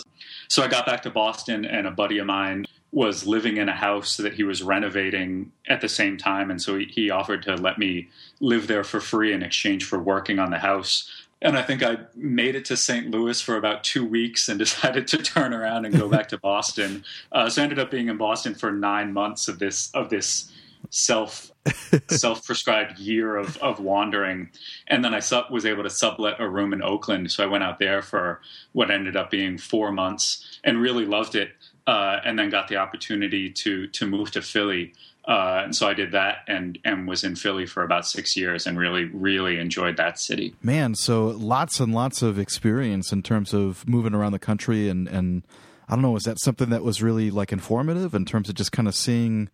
[0.50, 3.76] So I got back to Boston, and a buddy of mine was living in a
[3.76, 6.50] house that he was renovating at the same time.
[6.50, 8.10] And so he, he offered to let me
[8.40, 11.08] live there for free in exchange for working on the house.
[11.42, 13.12] And I think I made it to St.
[13.12, 17.04] Louis for about two weeks and decided to turn around and go back to Boston.
[17.32, 20.49] Uh, so I ended up being in Boston for nine months of this of this
[20.90, 21.52] self
[22.10, 24.50] self prescribed year of, of wandering.
[24.88, 27.32] And then I sub, was able to sublet a room in Oakland.
[27.32, 28.42] So I went out there for
[28.74, 31.52] what ended up being four months and really loved it.
[31.88, 34.94] Uh, and then got the opportunity to to move to Philly.
[35.28, 38.68] Uh, and so I did that and and was in Philly for about six years
[38.68, 40.54] and really really enjoyed that city.
[40.62, 45.08] Man, so lots and lots of experience in terms of moving around the country and
[45.08, 45.42] and
[45.88, 48.72] I don't know, is that something that was really like informative in terms of just
[48.72, 49.50] kind of seeing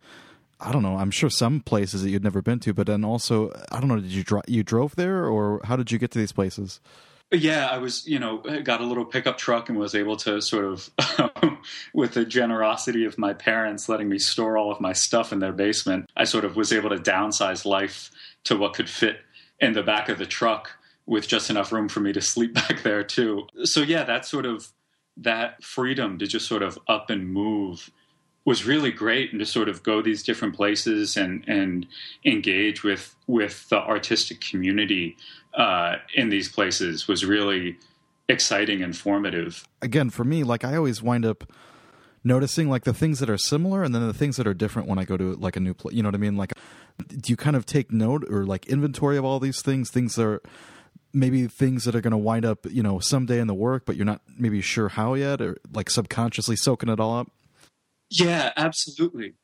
[0.60, 0.96] I don't know.
[0.96, 4.00] I'm sure some places that you'd never been to, but then also, I don't know.
[4.00, 4.44] Did you drive?
[4.46, 6.80] You drove there, or how did you get to these places?
[7.32, 10.64] Yeah, I was, you know, got a little pickup truck and was able to sort
[10.64, 10.90] of,
[11.92, 15.52] with the generosity of my parents letting me store all of my stuff in their
[15.52, 18.12] basement, I sort of was able to downsize life
[18.44, 19.18] to what could fit
[19.58, 20.70] in the back of the truck
[21.04, 23.48] with just enough room for me to sleep back there too.
[23.64, 24.68] So yeah, that sort of
[25.16, 27.90] that freedom to just sort of up and move
[28.46, 31.86] was really great and to sort of go these different places and and
[32.24, 35.16] engage with with the artistic community
[35.54, 37.76] uh, in these places was really
[38.28, 39.66] exciting and formative.
[39.82, 41.52] Again, for me, like I always wind up
[42.24, 44.98] noticing like the things that are similar and then the things that are different when
[44.98, 45.94] I go to like a new place.
[45.94, 46.36] You know what I mean?
[46.36, 46.52] Like,
[47.08, 49.90] do you kind of take note or like inventory of all these things?
[49.90, 50.42] Things that are
[51.12, 53.96] maybe things that are going to wind up, you know, someday in the work, but
[53.96, 57.30] you're not maybe sure how yet, or like subconsciously soaking it all up?
[58.10, 59.34] Yeah, absolutely.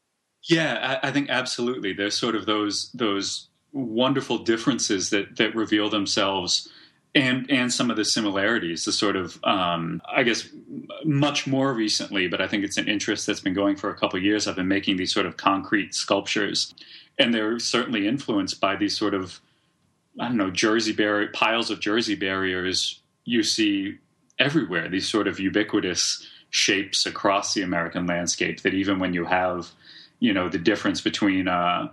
[0.45, 1.93] Yeah, I, I think absolutely.
[1.93, 6.69] There's sort of those those wonderful differences that that reveal themselves
[7.15, 10.49] and and some of the similarities the sort of um, i guess
[11.05, 14.19] much more recently but i think it's an interest that's been going for a couple
[14.19, 16.75] years i've been making these sort of concrete sculptures
[17.19, 19.41] and they're certainly influenced by these sort of
[20.21, 23.97] i don't know jersey barrier piles of jersey barriers you see
[24.39, 29.73] everywhere these sort of ubiquitous shapes across the american landscape that even when you have
[30.21, 31.89] you know the difference between uh,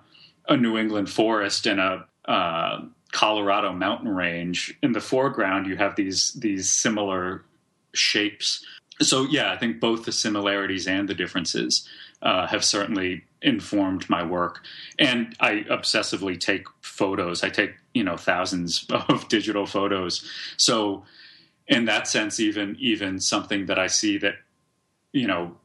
[0.47, 4.77] a New England forest and a uh, Colorado mountain range.
[4.83, 7.43] In the foreground, you have these these similar
[7.93, 8.63] shapes.
[9.01, 11.87] So yeah, I think both the similarities and the differences
[12.21, 14.59] uh, have certainly informed my work.
[14.99, 17.43] And I obsessively take photos.
[17.43, 20.23] I take you know thousands of digital photos.
[20.57, 21.03] So
[21.67, 24.35] in that sense, even even something that I see that
[25.13, 25.55] you know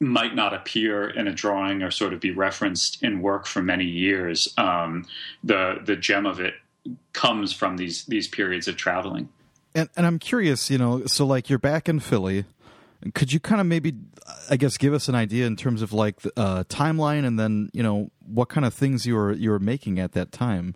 [0.00, 3.84] might not appear in a drawing or sort of be referenced in work for many
[3.84, 4.52] years.
[4.58, 5.06] Um,
[5.42, 6.54] the the gem of it
[7.12, 9.28] comes from these these periods of traveling.
[9.74, 12.44] And and I'm curious, you know, so like you're back in Philly.
[13.12, 13.92] Could you kind of maybe,
[14.48, 17.68] I guess, give us an idea in terms of like the uh, timeline, and then
[17.72, 20.74] you know what kind of things you were you were making at that time?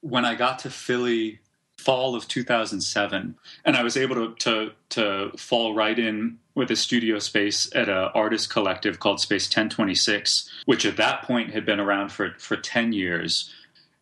[0.00, 1.40] When I got to Philly,
[1.86, 6.74] fall of 2007, and I was able to to, to fall right in with a
[6.74, 11.78] studio space at an artist collective called Space 1026, which at that point had been
[11.78, 13.52] around for, for 10 years.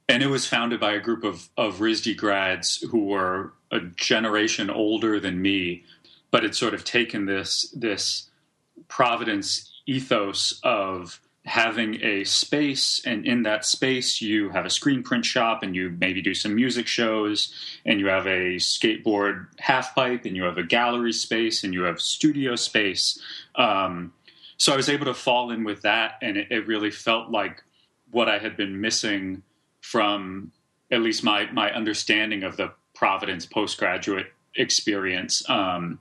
[0.09, 4.71] And it was founded by a group of, of RISD grads who were a generation
[4.71, 5.85] older than me,
[6.31, 8.31] but had sort of taken this, this
[8.89, 15.27] Providence ethos of having a space and in that space you have a screen print
[15.27, 17.53] shop and you maybe do some music shows
[17.85, 21.83] and you have a skateboard half pipe and you have a gallery space and you
[21.83, 23.21] have studio space.
[23.57, 24.15] Um,
[24.57, 27.63] so i was able to fall in with that and it, it, really felt like
[28.11, 29.43] what i had been missing
[29.81, 30.53] from
[30.91, 34.27] at least my my understanding of the providence postgraduate
[34.57, 35.49] experience.
[35.51, 35.99] Um,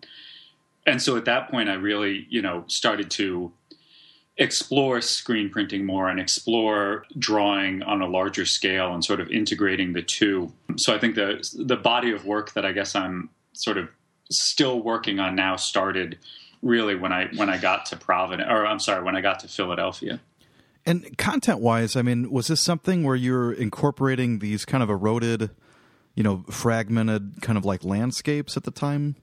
[0.86, 3.52] and so at that point i really you know started to
[4.38, 9.94] explore screen printing more and explore drawing on a larger scale and sort of integrating
[9.94, 10.52] the two.
[10.78, 13.90] So I think the the body of work that I guess I'm sort of
[14.32, 16.18] still working on now started
[16.62, 19.48] really when I when I got to Providence or I'm sorry, when I got to
[19.48, 20.20] Philadelphia.
[20.86, 25.52] And content wise, I mean, was this something where you're incorporating these kind of eroded,
[26.14, 29.16] you know, fragmented kind of like landscapes at the time?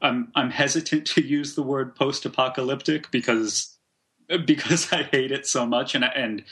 [0.00, 3.73] I'm I'm hesitant to use the word post apocalyptic because
[4.46, 6.44] because I hate it so much, and and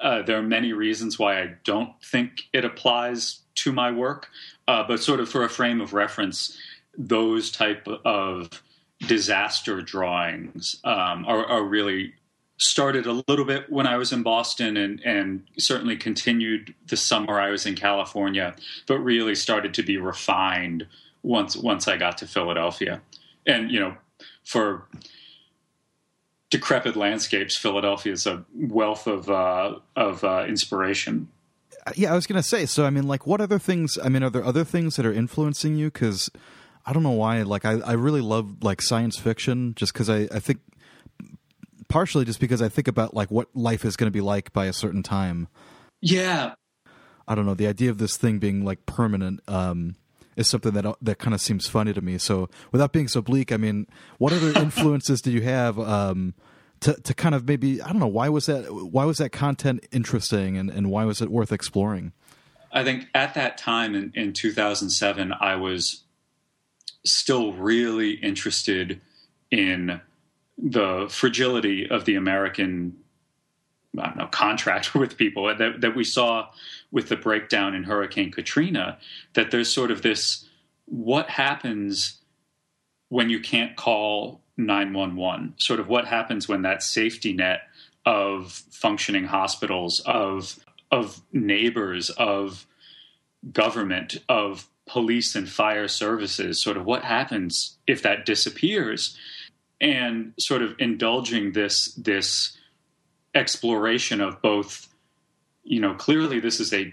[0.00, 4.28] uh, there are many reasons why I don't think it applies to my work.
[4.68, 6.58] Uh, but sort of for a frame of reference,
[6.98, 8.62] those type of
[9.06, 12.14] disaster drawings um, are, are, really
[12.56, 17.38] started a little bit when I was in Boston and, and certainly continued the summer
[17.38, 20.86] I was in California, but really started to be refined
[21.22, 23.02] once once I got to Philadelphia.
[23.46, 23.96] And you know,
[24.44, 24.86] for
[26.50, 31.28] decrepit landscapes, Philadelphia is a wealth of uh, of uh, inspiration.
[31.94, 32.66] Yeah, I was going to say.
[32.66, 33.96] So, I mean, like, what other things?
[34.02, 35.86] I mean, are there other things that are influencing you?
[35.86, 36.28] Because
[36.84, 37.42] I don't know why.
[37.42, 40.58] Like, I, I really love like science fiction, just because I, I think
[41.88, 44.66] partially just because I think about like what life is going to be like by
[44.66, 45.48] a certain time.
[46.00, 46.54] Yeah.
[47.28, 49.40] I don't know the idea of this thing being like permanent.
[49.48, 49.96] Um,
[50.36, 52.18] is something that that kind of seems funny to me.
[52.18, 53.86] So, without being so bleak, I mean,
[54.18, 56.34] what other influences do you have um,
[56.80, 59.86] to to kind of maybe I don't know why was that why was that content
[59.92, 62.12] interesting and and why was it worth exploring?
[62.72, 66.04] I think at that time in, in 2007, I was
[67.04, 69.00] still really interested
[69.50, 70.00] in
[70.58, 72.96] the fragility of the American
[73.98, 76.48] I don't know, contract with people that, that we saw
[76.90, 78.98] with the breakdown in Hurricane Katrina,
[79.34, 80.46] that there's sort of this
[80.86, 82.20] what happens
[83.08, 85.54] when you can't call 911?
[85.58, 87.62] Sort of what happens when that safety net
[88.04, 90.58] of functioning hospitals, of
[90.92, 92.66] of neighbors, of
[93.52, 99.16] government, of police and fire services, sort of what happens if that disappears?
[99.80, 102.55] And sort of indulging this this
[103.36, 104.88] exploration of both
[105.62, 106.92] you know clearly this is a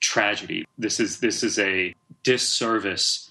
[0.00, 0.64] tragedy.
[0.78, 3.30] This is this is a disservice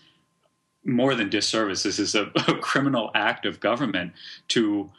[0.88, 4.13] more than disservice this is a, a criminal act of government
[4.49, 4.91] to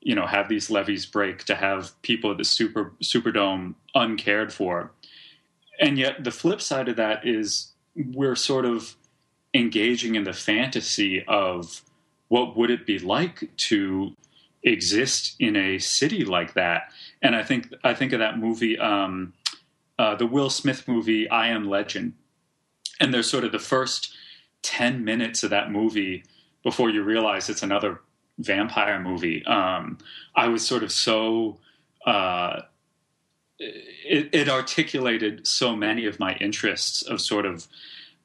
[0.00, 4.92] you know have these levees break to have people at the super superdome uncared for.
[5.80, 8.96] And yet the flip side of that is we're sort of
[9.54, 11.82] engaging in the fantasy of
[12.28, 14.14] what would it be like to
[14.64, 16.90] exist in a city like that.
[17.22, 19.34] And I think I think of that movie, um,
[19.98, 22.14] uh, the Will Smith movie, I Am Legend.
[22.98, 24.14] And there's sort of the first
[24.62, 26.24] ten minutes of that movie
[26.62, 28.00] before you realize it's another
[28.38, 29.44] vampire movie.
[29.44, 29.98] Um,
[30.34, 31.58] I was sort of so.
[32.04, 32.62] Uh,
[33.58, 37.66] it, it, articulated so many of my interests of sort of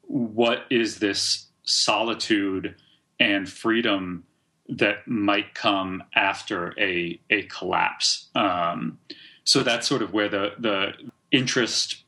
[0.02, 2.74] what is this solitude
[3.20, 4.24] and freedom
[4.70, 8.28] that might come after a a collapse.
[8.34, 8.98] Um,
[9.44, 10.92] so that's sort of where the the
[11.30, 12.04] interest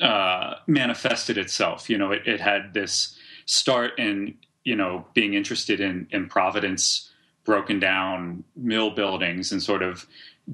[0.00, 1.88] uh, manifested itself.
[1.88, 4.34] You know, it, it, had this start in
[4.64, 7.10] you know being interested in in Providence,
[7.44, 10.06] broken down mill buildings, and sort of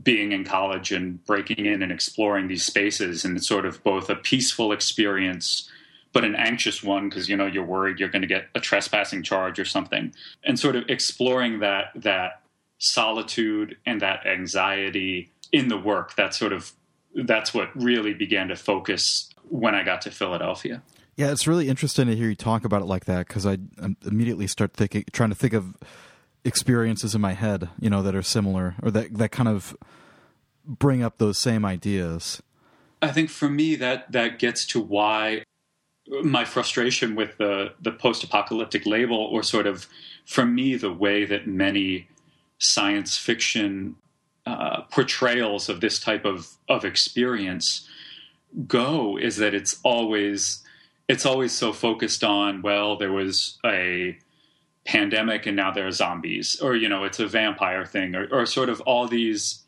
[0.03, 4.11] being in college and breaking in and exploring these spaces, and it's sort of both
[4.11, 5.71] a peaceful experience
[6.13, 9.23] but an anxious one because you know you're worried you're going to get a trespassing
[9.23, 10.13] charge or something.
[10.45, 12.43] And sort of exploring that that
[12.79, 16.73] solitude and that anxiety in the work that's sort of
[17.15, 20.83] that's what really began to focus when i got to philadelphia.
[21.17, 23.59] Yeah it's really interesting to hear you talk about it like that because i
[24.07, 25.77] immediately start thinking trying to think of
[26.45, 29.77] experiences in my head you know that are similar or that that kind of
[30.69, 32.43] bring up those same ideas.
[33.01, 35.45] I think for me that that gets to why
[36.23, 39.87] my frustration with the the post apocalyptic label, or sort of
[40.25, 42.09] for me the way that many
[42.59, 43.97] science fiction
[44.47, 47.89] uh, portrayals of this type of of experience
[48.67, 50.65] go, is that it's always
[51.09, 54.19] it's always so focused on well, there was a
[54.85, 58.47] pandemic and now there are zombies, or you know, it's a vampire thing, or, or
[58.47, 59.65] sort of all these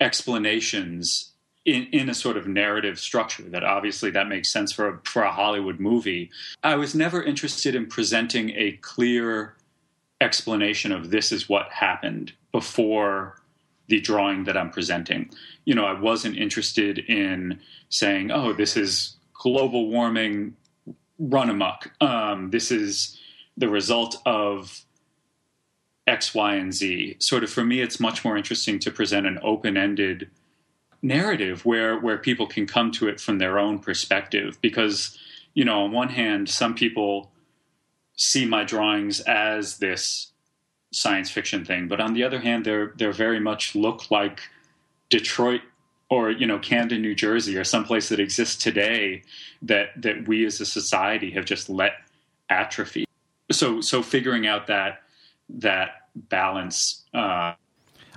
[0.00, 1.33] explanations
[1.64, 5.22] in, in a sort of narrative structure that obviously that makes sense for a, for
[5.22, 6.30] a Hollywood movie.
[6.62, 9.56] I was never interested in presenting a clear
[10.20, 13.40] explanation of this is what happened before
[13.88, 15.30] the drawing that I'm presenting.
[15.64, 20.56] You know, I wasn't interested in saying, oh, this is global warming
[21.18, 21.90] run amok.
[22.00, 23.18] Um, this is
[23.56, 24.84] the result of
[26.06, 27.16] X, Y, and Z.
[27.18, 30.30] Sort of for me, it's much more interesting to present an open ended
[31.04, 34.58] narrative where where people can come to it from their own perspective.
[34.60, 35.16] Because
[35.54, 37.30] you know on one hand some people
[38.16, 40.32] see my drawings as this
[40.92, 44.42] science fiction thing but on the other hand they're they're very much look like
[45.10, 45.62] Detroit
[46.08, 49.22] or you know Camden New Jersey or someplace that exists today
[49.62, 51.92] that that we as a society have just let
[52.50, 53.04] atrophy.
[53.50, 55.02] So so figuring out that
[55.48, 57.54] that balance uh,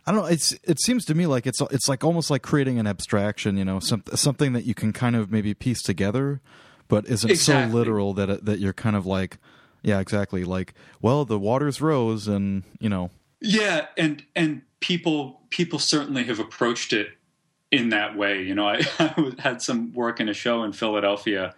[0.08, 0.28] I don't know.
[0.28, 3.66] It's it seems to me like it's it's like almost like creating an abstraction, you
[3.66, 6.40] know, some, something that you can kind of maybe piece together,
[6.88, 7.72] but isn't exactly.
[7.72, 9.38] so literal that it, that you're kind of like,
[9.84, 10.46] yeah, exactly.
[10.46, 16.40] Like, well, the waters rose, and you know, yeah, and and people people certainly have
[16.40, 17.10] approached it
[17.70, 18.42] in that way.
[18.44, 21.54] You know, I, I had some work in a show in Philadelphia.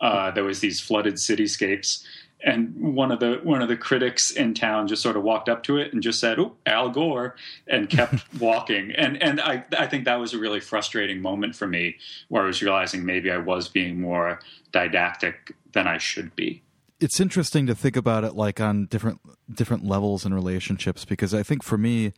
[0.00, 2.02] Uh, there was these flooded cityscapes,
[2.44, 5.62] and one of the one of the critics in town just sort of walked up
[5.64, 8.92] to it and just said, "Oh, Al Gore," and kept walking.
[8.92, 11.96] And and I I think that was a really frustrating moment for me,
[12.28, 14.40] where I was realizing maybe I was being more
[14.72, 16.62] didactic than I should be.
[17.00, 19.20] It's interesting to think about it like on different
[19.52, 22.12] different levels and relationships because I think for me,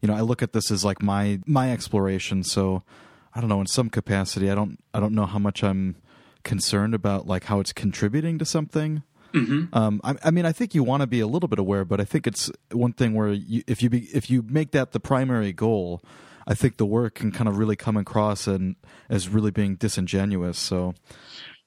[0.00, 2.44] you know, I look at this as like my my exploration.
[2.44, 2.82] So
[3.34, 5.96] I don't know, in some capacity, I don't I don't know how much I'm
[6.44, 9.02] concerned about like how it's contributing to something
[9.34, 9.76] Mm-hmm.
[9.76, 12.00] Um, I, I, mean, I think you want to be a little bit aware, but
[12.00, 15.00] I think it's one thing where you, if you be, if you make that the
[15.00, 16.02] primary goal,
[16.46, 18.76] I think the work can kind of really come across and
[19.08, 20.58] as really being disingenuous.
[20.58, 20.94] So,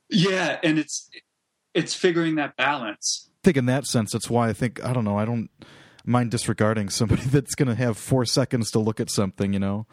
[0.09, 1.09] yeah, and it's
[1.73, 3.29] it's figuring that balance.
[3.29, 5.17] I think in that sense, that's why I think I don't know.
[5.17, 5.49] I don't
[6.05, 9.51] mind disregarding somebody that's going to have four seconds to look at something.
[9.51, 9.87] You know.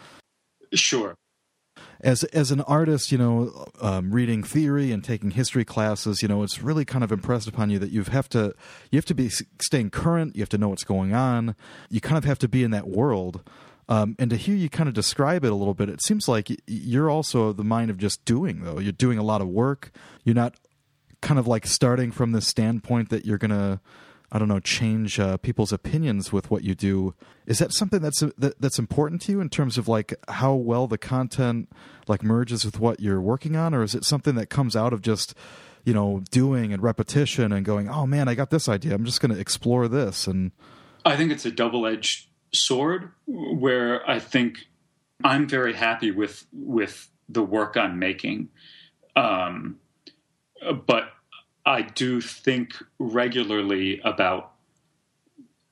[0.72, 1.16] Sure
[2.04, 6.42] as as an artist, you know, um, reading theory and taking history classes, you know,
[6.42, 8.54] it's really kind of impressed upon you that you have to
[8.90, 10.36] you have to be staying current.
[10.36, 11.56] You have to know what's going on.
[11.88, 13.42] You kind of have to be in that world.
[13.88, 16.48] Um, and to hear you kind of describe it a little bit, it seems like
[16.66, 18.78] you're also the mind of just doing, though.
[18.78, 19.90] You're doing a lot of work.
[20.24, 20.54] You're not
[21.20, 23.80] kind of like starting from the standpoint that you're to
[24.34, 27.14] I don't know, change uh, people's opinions with what you do.
[27.46, 30.54] Is that something that's uh, that, that's important to you in terms of like how
[30.54, 31.70] well the content
[32.08, 35.02] like merges with what you're working on, or is it something that comes out of
[35.02, 35.36] just
[35.84, 38.92] you know doing and repetition and going, oh man, I got this idea.
[38.96, 40.26] I'm just going to explore this.
[40.26, 40.50] And
[41.04, 44.66] I think it's a double edged sword where I think
[45.22, 48.48] I'm very happy with with the work I'm making,
[49.14, 49.76] um,
[50.86, 51.04] but
[51.66, 54.52] I do think regularly about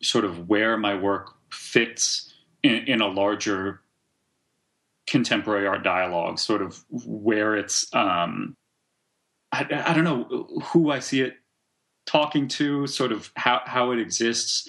[0.02, 2.32] sort of where my work fits
[2.62, 3.80] in, in a larger
[5.06, 8.56] contemporary art dialogue, sort of where it's, um,
[9.52, 11.34] I, I don't know who I see it
[12.06, 14.68] talking to, sort of how, how it exists.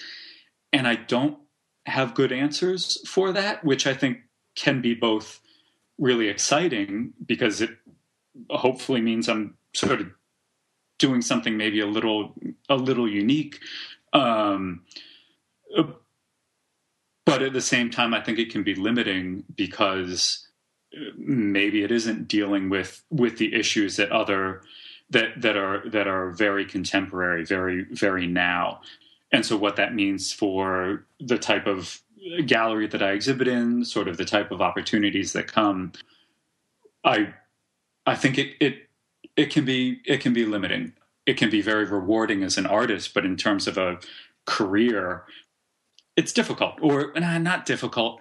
[0.71, 1.37] And I don't
[1.85, 4.19] have good answers for that, which I think
[4.55, 5.39] can be both
[5.97, 7.71] really exciting because it
[8.49, 10.07] hopefully means I'm sort of
[10.99, 12.33] doing something maybe a little
[12.69, 13.59] a little unique.
[14.13, 14.83] Um,
[17.25, 20.47] but at the same time, I think it can be limiting because
[21.17, 24.61] maybe it isn't dealing with with the issues that other
[25.09, 28.81] that that are that are very contemporary, very very now.
[29.31, 32.01] And so, what that means for the type of
[32.45, 35.93] gallery that I exhibit in, sort of the type of opportunities that come,
[37.03, 37.33] I
[38.05, 38.82] I think it it
[39.35, 40.93] it can be it can be limiting.
[41.25, 43.99] It can be very rewarding as an artist, but in terms of a
[44.45, 45.23] career,
[46.15, 48.19] it's difficult or nah, not difficult.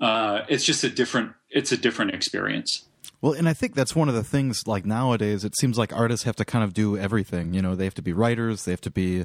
[0.00, 2.84] Uh, it's just a different it's a different experience.
[3.20, 6.24] Well, and I think that's one of the things like nowadays it seems like artists
[6.24, 7.54] have to kind of do everything.
[7.54, 9.24] You know, they have to be writers, they have to be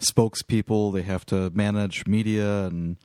[0.00, 2.96] spokespeople, they have to manage media and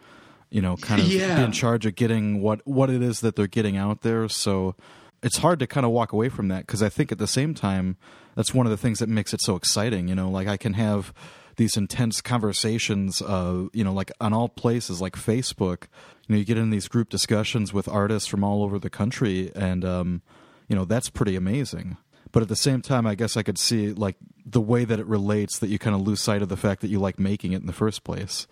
[0.49, 1.38] you know, kind of yeah.
[1.38, 4.30] be in charge of getting what what it is that they're getting out there.
[4.30, 4.76] So
[5.24, 7.53] it's hard to kind of walk away from that because I think at the same
[7.53, 7.97] time
[8.36, 10.07] that's one of the things that makes it so exciting.
[10.07, 11.13] You know, like I can have
[11.55, 15.84] these intense conversations, uh, you know, like on all places like Facebook.
[16.28, 19.51] You know, you get in these group discussions with artists from all over the country,
[19.55, 20.21] and um,
[20.67, 21.97] you know that's pretty amazing.
[22.32, 24.15] But at the same time, I guess I could see like
[24.45, 26.89] the way that it relates that you kind of lose sight of the fact that
[26.89, 28.47] you like making it in the first place.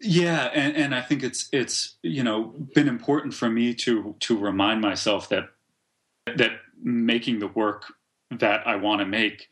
[0.00, 4.36] Yeah, and, and I think it's it's you know been important for me to to
[4.36, 5.48] remind myself that
[6.26, 6.52] that
[6.82, 7.84] making the work
[8.30, 9.48] that I want to make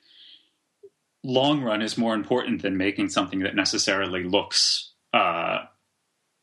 [1.22, 5.64] long run is more important than making something that necessarily looks uh,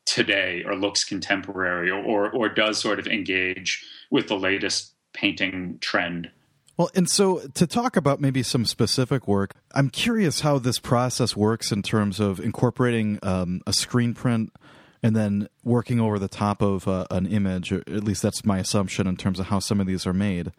[0.06, 5.78] today or looks contemporary or, or, or does sort of engage with the latest painting
[5.80, 6.30] trend.
[6.76, 11.36] Well, and so to talk about maybe some specific work, I'm curious how this process
[11.36, 14.52] works in terms of incorporating um, a screen print
[15.02, 17.72] and then working over the top of uh, an image.
[17.72, 20.52] At least that's my assumption in terms of how some of these are made.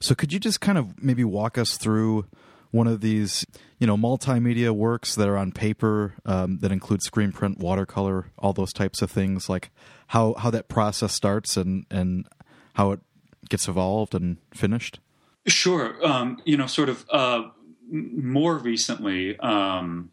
[0.00, 2.26] So, could you just kind of maybe walk us through
[2.70, 3.46] one of these,
[3.78, 8.52] you know, multimedia works that are on paper um, that include screen print, watercolor, all
[8.52, 9.70] those types of things, like
[10.08, 12.28] how how that process starts and and
[12.74, 13.00] how it
[13.48, 15.00] gets evolved and finished?
[15.46, 15.96] Sure.
[16.06, 17.48] Um, you know, sort of uh,
[17.90, 20.10] more recently, um,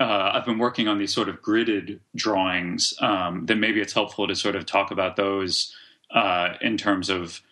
[0.00, 2.94] uh, I've been working on these sort of gridded drawings.
[3.00, 5.74] Um, then maybe it's helpful to sort of talk about those
[6.14, 7.42] uh, in terms of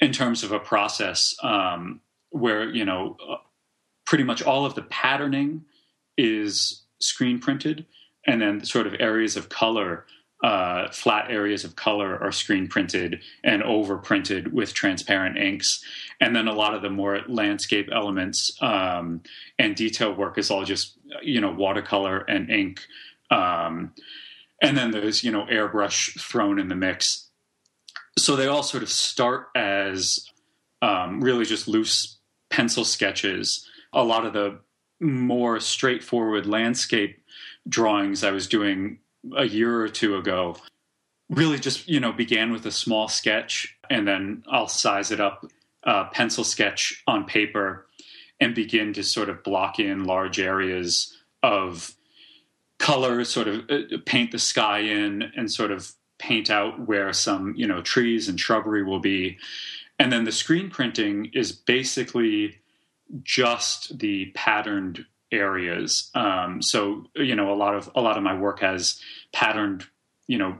[0.00, 2.00] in terms of a process um,
[2.30, 3.36] where you know uh,
[4.04, 5.64] pretty much all of the patterning
[6.18, 7.86] is screen printed,
[8.26, 10.06] and then sort of areas of color
[10.42, 15.84] uh, flat areas of color are screen printed and over printed with transparent inks.
[16.20, 19.22] And then a lot of the more landscape elements um,
[19.58, 22.80] and detail work is all just, you know, watercolor and ink.
[23.30, 23.92] Um,
[24.62, 27.28] and then there's, you know, airbrush thrown in the mix.
[28.18, 30.26] So they all sort of start as
[30.82, 32.18] um, really just loose
[32.50, 33.66] pencil sketches.
[33.92, 34.58] A lot of the
[35.00, 37.22] more straightforward landscape
[37.68, 38.98] drawings I was doing
[39.36, 40.56] a year or two ago
[41.30, 45.46] really just you know began with a small sketch and then i'll size it up
[45.84, 47.86] uh, pencil sketch on paper
[48.40, 51.94] and begin to sort of block in large areas of
[52.78, 57.54] color sort of uh, paint the sky in and sort of paint out where some
[57.56, 59.38] you know trees and shrubbery will be
[59.98, 62.58] and then the screen printing is basically
[63.22, 66.10] just the patterned areas.
[66.14, 69.00] Um, so you know, a lot of a lot of my work has
[69.32, 69.86] patterned,
[70.26, 70.58] you know,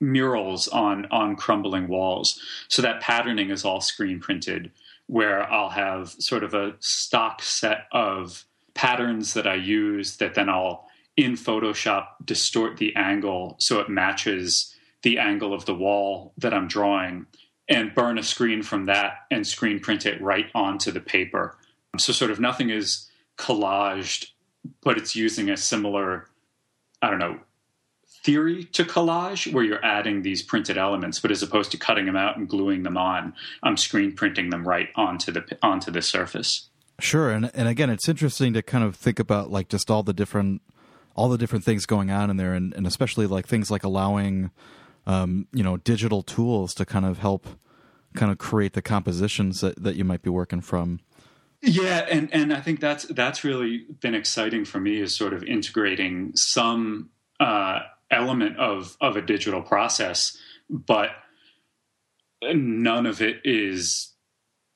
[0.00, 2.40] murals on on crumbling walls.
[2.68, 4.72] So that patterning is all screen printed,
[5.12, 10.48] where I'll have sort of a stock set of patterns that I use that then
[10.48, 10.88] I'll
[11.18, 16.66] in Photoshop distort the angle so it matches the angle of the wall that I'm
[16.66, 17.26] drawing
[17.68, 21.58] and burn a screen from that and screen print it right onto the paper.
[21.98, 24.30] So sort of nothing is collaged,
[24.82, 26.30] but it's using a similar,
[27.02, 27.38] I don't know,
[28.24, 32.16] theory to collage where you're adding these printed elements, but as opposed to cutting them
[32.16, 36.68] out and gluing them on, I'm screen printing them right onto the onto the surface.
[37.00, 40.12] Sure, and and again, it's interesting to kind of think about like just all the
[40.12, 40.62] different
[41.14, 44.50] all the different things going on in there, and, and especially like things like allowing,
[45.06, 47.46] um, you know, digital tools to kind of help
[48.14, 51.00] kind of create the compositions that, that you might be working from.
[51.60, 55.44] Yeah, and and I think that's that's really been exciting for me is sort of
[55.44, 57.80] integrating some uh,
[58.12, 60.36] element of of a digital process,
[60.68, 61.10] but
[62.42, 64.12] none of it is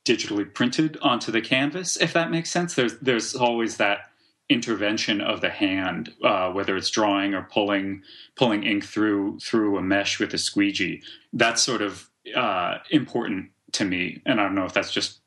[0.06, 1.96] digitally printed onto the canvas.
[1.96, 4.10] If that makes sense, there's there's always that
[4.48, 8.02] intervention of the hand, uh, whether it's drawing or pulling
[8.36, 11.02] pulling ink through through a mesh with a squeegee.
[11.32, 15.20] That's sort of uh, important to me, and I don't know if that's just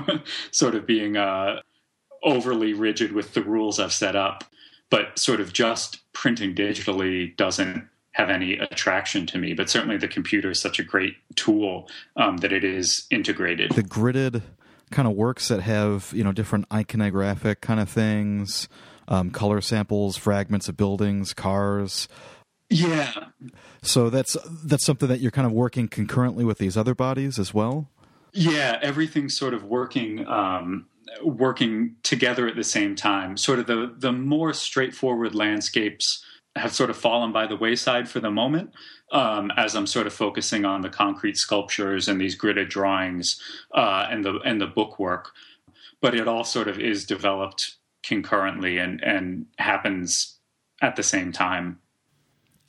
[0.50, 1.60] sort of being uh,
[2.22, 4.44] overly rigid with the rules I've set up,
[4.90, 9.54] but sort of just printing digitally doesn't have any attraction to me.
[9.54, 13.72] But certainly, the computer is such a great tool um, that it is integrated.
[13.72, 14.42] The gridded
[14.90, 18.68] kind of works that have you know different iconographic kind of things,
[19.08, 22.08] um, color samples, fragments of buildings, cars.
[22.70, 23.12] Yeah.
[23.82, 27.52] So that's that's something that you're kind of working concurrently with these other bodies as
[27.52, 27.90] well.
[28.32, 30.86] Yeah, everything's sort of working um,
[31.22, 33.36] working together at the same time.
[33.36, 36.24] Sort of the the more straightforward landscapes
[36.56, 38.70] have sort of fallen by the wayside for the moment
[39.12, 43.40] um, as I'm sort of focusing on the concrete sculptures and these gridded drawings
[43.74, 45.32] uh, and the and the bookwork.
[46.00, 50.38] But it all sort of is developed concurrently and and happens
[50.82, 51.78] at the same time.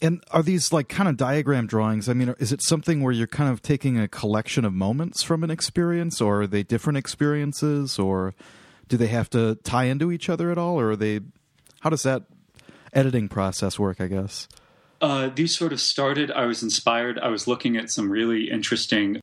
[0.06, 2.08] And are these like kind of diagram drawings?
[2.08, 5.44] I mean, is it something where you're kind of taking a collection of moments from
[5.44, 8.36] an experience, or are they different experiences, or
[8.88, 11.22] do they have to tie into each other at all, or are they?
[11.80, 12.24] How does that
[12.94, 14.00] editing process work?
[14.00, 14.48] I guess.
[15.02, 16.30] Uh, these sort of started.
[16.30, 17.18] I was inspired.
[17.18, 19.20] I was looking at some really interesting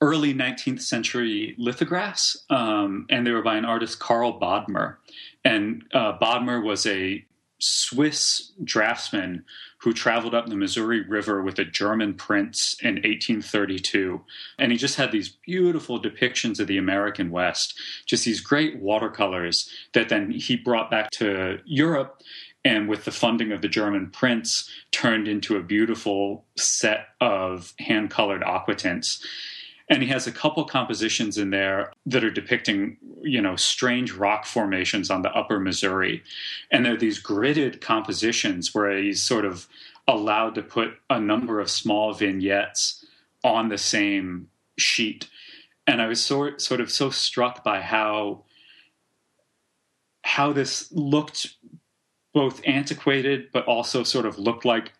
[0.00, 4.98] early 19th century lithographs, um, and they were by an artist, Carl Bodmer.
[5.44, 7.24] And uh, Bodmer was a
[7.58, 9.44] Swiss draftsman
[9.82, 14.22] who traveled up the Missouri River with a German prince in 1832.
[14.58, 19.70] And he just had these beautiful depictions of the American West, just these great watercolors
[19.94, 22.22] that then he brought back to Europe
[22.64, 28.10] and with the funding of the German prince, turned into a beautiful set of hand
[28.10, 29.24] colored aquatints.
[29.90, 34.46] And he has a couple compositions in there that are depicting, you know, strange rock
[34.46, 36.22] formations on the upper Missouri.
[36.70, 39.66] And they're these gridded compositions where he's sort of
[40.06, 43.04] allowed to put a number of small vignettes
[43.42, 45.28] on the same sheet.
[45.88, 48.44] And I was sort sort of so struck by how
[50.22, 51.56] how this looked
[52.32, 54.92] both antiquated but also sort of looked like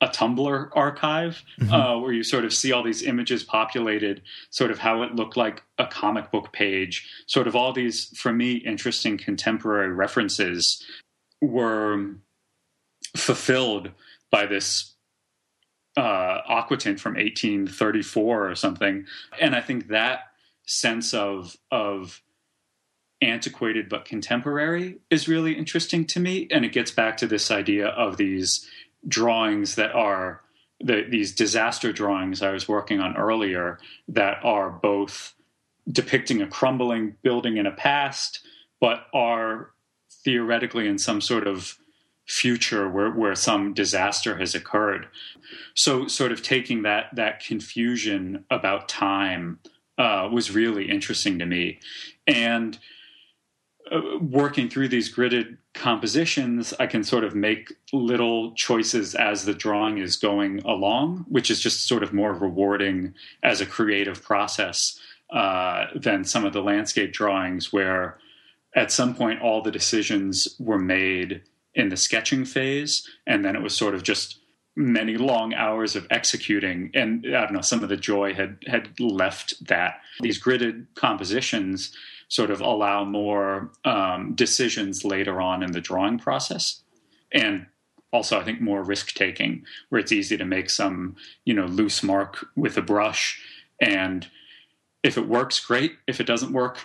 [0.00, 1.72] a Tumblr archive mm-hmm.
[1.72, 5.36] uh, where you sort of see all these images populated, sort of how it looked
[5.36, 10.84] like a comic book page, sort of all these, for me, interesting contemporary references
[11.40, 12.14] were
[13.16, 13.90] fulfilled
[14.30, 14.94] by this
[15.96, 19.04] uh, aquatint from 1834 or something.
[19.40, 20.20] And I think that
[20.66, 22.22] sense of of
[23.20, 27.88] antiquated but contemporary is really interesting to me and it gets back to this idea
[27.88, 28.68] of these
[29.06, 30.42] drawings that are
[30.80, 33.78] the, these disaster drawings I was working on earlier
[34.08, 35.34] that are both
[35.90, 38.46] depicting a crumbling building in a past,
[38.80, 39.70] but are
[40.10, 41.78] theoretically in some sort of
[42.26, 45.08] future where, where some disaster has occurred.
[45.74, 49.60] So, sort of taking that that confusion about time
[49.96, 51.80] uh, was really interesting to me,
[52.26, 52.78] and
[54.20, 59.98] working through these gridded compositions, I can sort of make little choices as the drawing
[59.98, 64.98] is going along, which is just sort of more rewarding as a creative process
[65.30, 68.18] uh, than some of the landscape drawings, where
[68.74, 71.42] at some point all the decisions were made
[71.74, 74.38] in the sketching phase, and then it was sort of just
[74.74, 76.90] many long hours of executing.
[76.94, 80.00] And i don't know some of the joy had had left that.
[80.20, 81.92] These gridded compositions
[82.28, 86.82] sort of allow more um, decisions later on in the drawing process.
[87.32, 87.66] And
[88.10, 91.14] also i think more risk taking where it's easy to make some
[91.44, 93.40] you know loose mark with a brush.
[93.80, 94.26] And
[95.02, 95.92] if it works great.
[96.06, 96.78] If it doesn't work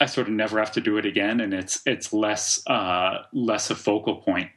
[0.00, 1.40] i sort of never have to do it again.
[1.40, 4.50] And it's it's less uh, less a focal point.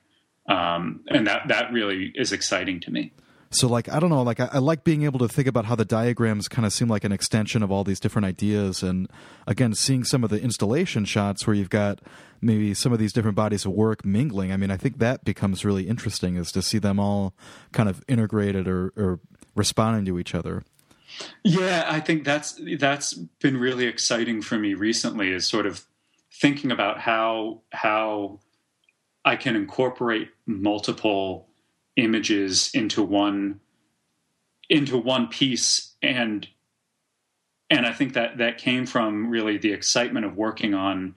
[0.48, 3.14] Um, and that that really is exciting to me
[3.52, 5.76] so, like, I don't know, like, I, I, like being able to think about how
[5.76, 8.84] the diagrams kind of seem like an extension of all these different ideas.
[8.84, 9.10] And
[9.48, 12.00] again, seeing some of the installation shots where you've got
[12.42, 14.52] maybe some of these different bodies of work mingling.
[14.52, 17.34] I mean, I think that becomes really interesting is to see them all
[17.72, 19.20] kind of integrated or, or
[19.56, 20.64] responding to each other.
[21.44, 25.86] Yeah, I think that's that's been really exciting for me recently is sort of
[26.32, 28.40] thinking about how how
[29.26, 31.49] I can incorporate multiple
[32.00, 33.60] images into one
[34.70, 36.48] into one piece and
[37.70, 41.16] and I think that that came from really the excitement of working on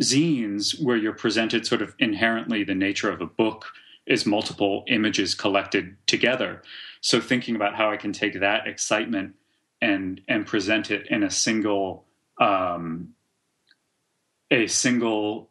[0.00, 3.66] zines, where you're presented sort of inherently the nature of a book
[4.06, 6.62] is multiple images collected together.
[7.02, 9.34] So thinking about how I can take that excitement
[9.80, 12.04] and and present it in a single
[12.40, 13.14] um,
[14.50, 15.50] a single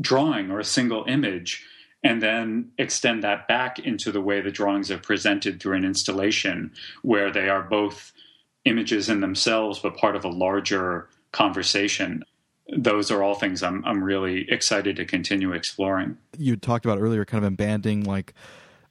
[0.00, 1.64] drawing or a single image
[2.02, 6.72] and then extend that back into the way the drawings are presented through an installation
[7.02, 8.12] where they are both
[8.64, 12.22] images in themselves but part of a larger conversation
[12.76, 16.18] those are all things I'm I'm really excited to continue exploring.
[16.36, 18.34] You talked about earlier, kind of abandoning like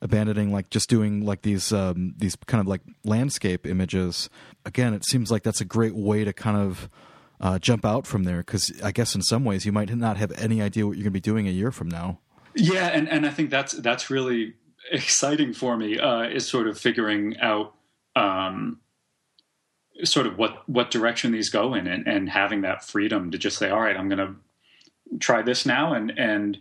[0.01, 4.29] abandoning like just doing like these um, these kind of like landscape images.
[4.65, 6.89] Again, it seems like that's a great way to kind of
[7.39, 10.31] uh, jump out from there because I guess in some ways you might not have
[10.33, 12.19] any idea what you're going to be doing a year from now.
[12.57, 14.53] Yeah, and and I think that's that's really
[14.91, 17.73] exciting for me uh, is sort of figuring out
[18.15, 18.79] um,
[20.03, 23.57] sort of what what direction these go in and, and having that freedom to just
[23.57, 24.35] say all right i'm going to
[25.19, 26.57] try this now and and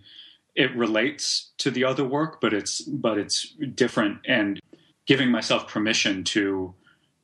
[0.55, 4.61] it relates to the other work but it's but it's different and
[5.07, 6.75] giving myself permission to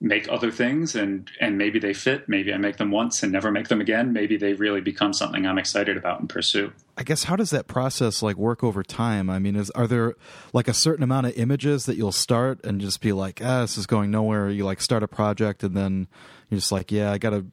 [0.01, 3.51] make other things and and maybe they fit maybe i make them once and never
[3.51, 7.25] make them again maybe they really become something i'm excited about and pursue i guess
[7.25, 9.31] how does that process like work over time?
[9.31, 10.15] I mean is are there
[10.53, 13.79] like a certain amount of images that you'll start and just be like ah this
[13.79, 14.51] is going nowhere.
[14.51, 16.09] You like start a project and then
[16.49, 17.47] you're just like yeah i gotta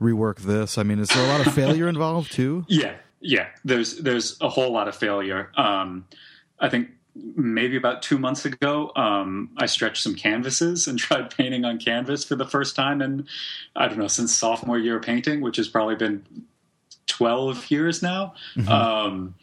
[0.00, 0.78] rework this.
[0.78, 2.64] I mean is there a lot of failure involved too?
[2.68, 2.94] Yeah.
[3.20, 3.48] Yeah.
[3.64, 5.50] There's there's a whole lot of failure.
[5.56, 6.06] Um
[6.58, 11.64] i think maybe about two months ago, um, I stretched some canvases and tried painting
[11.64, 13.28] on canvas for the first time and
[13.76, 16.24] I don't know, since sophomore year of painting, which has probably been
[17.12, 18.34] 12 years now.
[18.56, 18.68] Mm-hmm.
[18.68, 19.34] Um,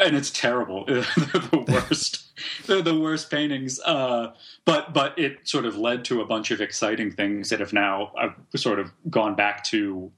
[0.00, 0.84] and it's terrible.
[0.86, 2.24] They're the worst.
[2.66, 3.80] They're the worst paintings.
[3.80, 4.32] Uh,
[4.64, 8.12] but but it sort of led to a bunch of exciting things that have now
[8.16, 10.12] I've sort of gone back to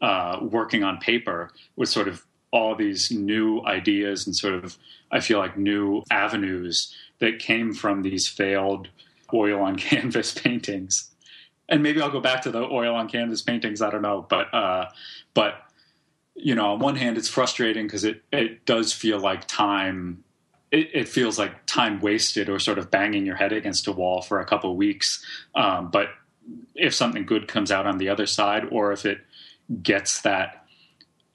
[0.00, 4.76] uh, working on paper with sort of all these new ideas and sort of
[5.10, 8.88] I feel like new avenues that came from these failed
[9.32, 11.10] oil on canvas paintings.
[11.68, 13.80] And maybe I'll go back to the oil on canvas paintings.
[13.80, 14.86] I don't know, but uh,
[15.32, 15.62] but
[16.34, 20.24] you know, on one hand, it's frustrating because it it does feel like time.
[20.70, 24.22] It, it, feels like time wasted or sort of banging your head against a wall
[24.22, 25.22] for a couple weeks.
[25.54, 26.08] Um, but
[26.74, 29.18] if something good comes out on the other side, or if it
[29.82, 30.64] gets that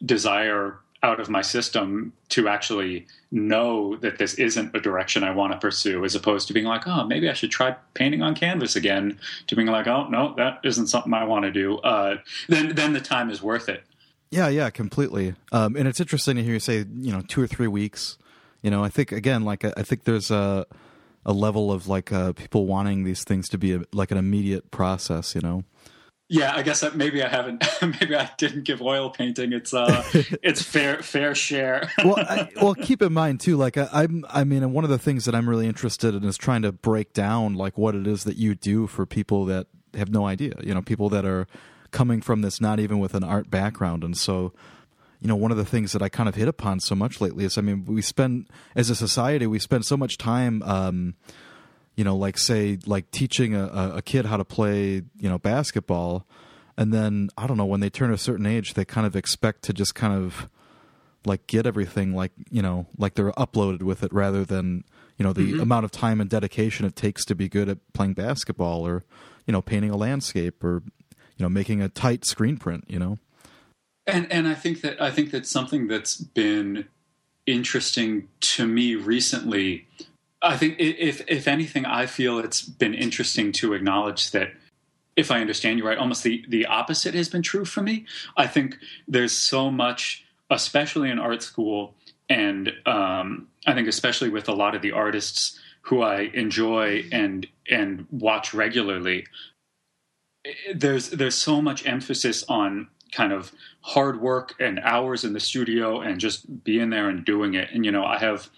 [0.03, 5.53] desire out of my system to actually know that this isn't a direction I want
[5.53, 8.75] to pursue, as opposed to being like, oh, maybe I should try painting on canvas
[8.75, 11.77] again, to being like, oh, no, that isn't something I want to do.
[11.77, 12.17] Uh,
[12.49, 13.83] then, then the time is worth it.
[14.29, 15.35] Yeah, yeah, completely.
[15.51, 18.17] Um, and it's interesting to hear you say, you know, two or three weeks.
[18.61, 20.65] You know, I think again, like I think there's a
[21.25, 24.71] a level of like uh, people wanting these things to be a, like an immediate
[24.71, 25.35] process.
[25.35, 25.63] You know,
[26.29, 27.63] yeah, I guess that maybe I haven't.
[27.81, 30.03] Maybe I didn't give oil painting its uh,
[30.43, 31.89] its fair fair share.
[32.03, 33.55] well, I, well, keep in mind too.
[33.55, 36.35] Like I, I'm, I mean, one of the things that I'm really interested in is
[36.35, 40.09] trying to break down like what it is that you do for people that have
[40.09, 40.53] no idea.
[40.61, 41.47] You know, people that are
[41.91, 44.53] coming from this not even with an art background, and so
[45.19, 47.43] you know one of the things that i kind of hit upon so much lately
[47.43, 51.15] is i mean we spend as a society we spend so much time um,
[51.97, 56.25] you know, like say like teaching a, a kid how to play, you know, basketball,
[56.77, 59.63] and then I don't know when they turn a certain age, they kind of expect
[59.63, 60.47] to just kind of
[61.25, 64.83] like get everything like you know like they're uploaded with it rather than
[65.17, 65.59] you know the mm-hmm.
[65.59, 69.03] amount of time and dedication it takes to be good at playing basketball or
[69.45, 70.83] you know painting a landscape or
[71.37, 73.17] you know making a tight screen print you know
[74.05, 76.85] and and i think that i think that's something that's been
[77.45, 79.87] interesting to me recently
[80.41, 84.53] I think if if anything, I feel it's been interesting to acknowledge that
[85.15, 88.05] if I understand you right, almost the the opposite has been true for me.
[88.35, 88.77] I think
[89.07, 91.95] there's so much, especially in art school,
[92.29, 97.47] and um, I think especially with a lot of the artists who I enjoy and
[97.69, 99.25] and watch regularly.
[100.73, 106.01] There's there's so much emphasis on kind of hard work and hours in the studio
[106.01, 107.69] and just being there and doing it.
[107.71, 108.49] And you know, I have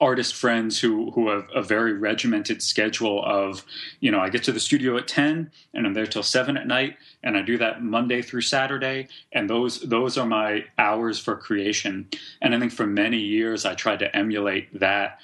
[0.00, 3.64] artist friends who who have a very regimented schedule of
[4.00, 6.66] you know I get to the studio at 10 and I'm there till 7 at
[6.66, 9.08] night and I do that Monday through Saturday.
[9.32, 12.08] And those those are my hours for creation.
[12.40, 15.18] And I think for many years I tried to emulate that.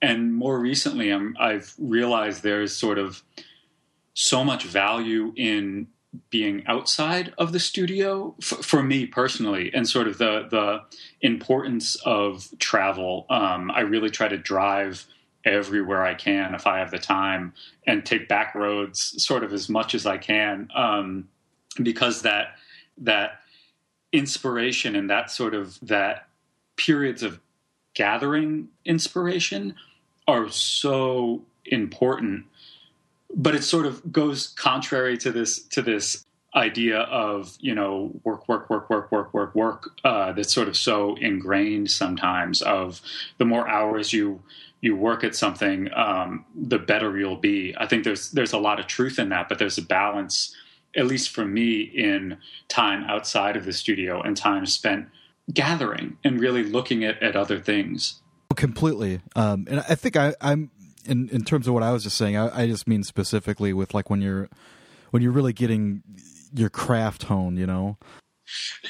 [0.00, 3.22] And more recently I'm, I've realized there's sort of
[4.14, 5.88] so much value in
[6.30, 10.80] being outside of the studio f- for me personally and sort of the the
[11.20, 13.26] importance of travel.
[13.30, 15.06] Um, i really try to drive
[15.44, 17.52] everywhere I can if I have the time
[17.86, 20.70] and take back roads sort of as much as I can.
[20.74, 21.28] Um,
[21.82, 22.56] because that
[22.98, 23.40] that
[24.12, 26.28] inspiration and that sort of that
[26.76, 27.40] periods of
[27.94, 29.74] gathering inspiration
[30.26, 32.44] are so important
[33.34, 36.24] but it sort of goes contrary to this to this
[36.54, 40.76] idea of you know work work work work work work work uh, that's sort of
[40.76, 43.00] so ingrained sometimes of
[43.38, 44.42] the more hours you
[44.80, 47.74] you work at something um, the better you'll be.
[47.76, 50.54] I think there's there's a lot of truth in that but there's a balance
[50.96, 55.08] at least for me in time outside of the studio and time spent
[55.52, 58.20] gathering and really looking at, at other things.
[58.54, 59.20] Completely.
[59.34, 60.70] Um, and i think I, i'm
[61.06, 63.94] in in terms of what i was just saying I, I just mean specifically with
[63.94, 64.48] like when you're
[65.14, 66.02] when you're really getting
[66.52, 67.98] your craft hone, you know.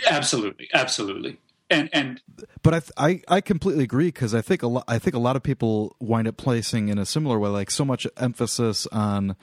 [0.08, 1.36] Absolutely, absolutely.
[1.68, 2.22] And and
[2.62, 5.36] but I I, I completely agree because I think a lot I think a lot
[5.36, 9.36] of people wind up placing in a similar way like so much emphasis on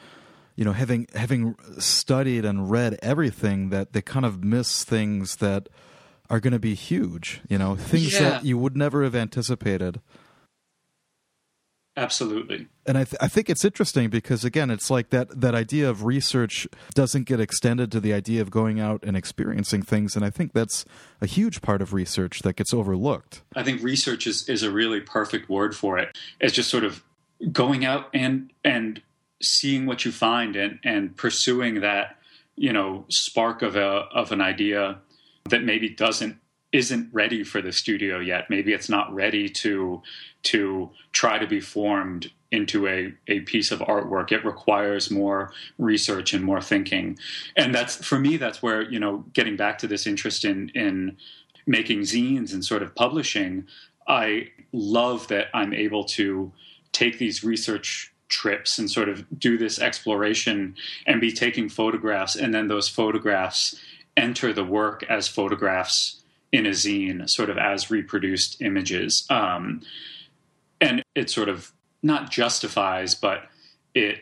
[0.55, 5.69] you know having having studied and read everything that they kind of miss things that
[6.31, 8.21] are going to be huge you know things yeah.
[8.21, 10.01] that you would never have anticipated
[12.01, 12.65] Absolutely.
[12.87, 16.03] And I, th- I think it's interesting because again, it's like that that idea of
[16.03, 20.31] research doesn't get extended to the idea of going out and experiencing things, and I
[20.31, 20.83] think that's
[21.21, 23.43] a huge part of research that gets overlooked.
[23.55, 26.17] I think research is is a really perfect word for it.
[26.39, 27.03] It's just sort of
[27.51, 29.03] going out and and
[29.39, 32.17] seeing what you find and and pursuing that
[32.55, 34.97] you know spark of a of an idea
[35.49, 36.37] that maybe doesn't
[36.71, 38.49] isn't ready for the studio yet.
[38.49, 40.01] Maybe it's not ready to
[40.43, 44.31] to try to be formed into a, a piece of artwork.
[44.31, 47.17] It requires more research and more thinking.
[47.55, 51.17] And that's for me, that's where, you know, getting back to this interest in in
[51.67, 53.67] making zines and sort of publishing,
[54.07, 56.51] I love that I'm able to
[56.91, 62.53] take these research trips and sort of do this exploration and be taking photographs and
[62.53, 63.75] then those photographs
[64.15, 66.20] enter the work as photographs
[66.51, 69.25] in a zine, sort of as reproduced images.
[69.29, 69.81] Um,
[70.79, 71.71] and it sort of
[72.03, 73.43] not justifies, but
[73.93, 74.17] it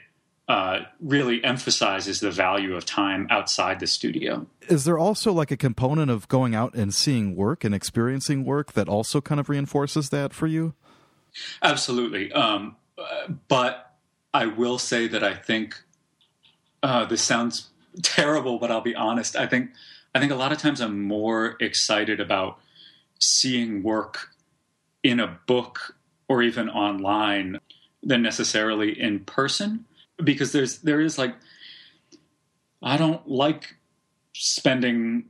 [0.48, 4.48] uh, really emphasizes the value of time outside the studio.
[4.68, 8.74] Is there also like a component of going out and seeing work and experiencing work
[8.74, 10.74] that also kind of reinforces that for you?
[11.62, 12.32] Absolutely.
[12.32, 12.76] Um,
[13.48, 13.94] but
[14.34, 15.80] I will say that I think
[16.82, 17.70] uh, this sounds
[18.02, 19.36] terrible, but I'll be honest.
[19.36, 19.70] I think
[20.14, 22.60] I think a lot of times I'm more excited about
[23.20, 24.30] seeing work
[25.04, 25.96] in a book
[26.28, 27.60] or even online
[28.02, 29.86] than necessarily in person
[30.24, 31.36] because there's there is like
[32.82, 33.76] I don't like
[34.34, 35.26] spending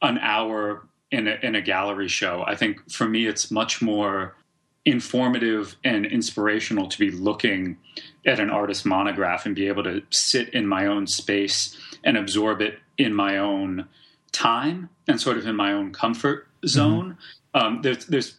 [0.00, 2.42] an hour in a, in a gallery show.
[2.46, 4.36] I think for me it's much more
[4.84, 7.76] informative and inspirational to be looking
[8.26, 12.60] at an artist monograph and be able to sit in my own space and absorb
[12.60, 13.88] it in my own
[14.32, 17.16] time and sort of in my own comfort zone.
[17.54, 17.66] Mm-hmm.
[17.66, 18.36] Um, there's, there's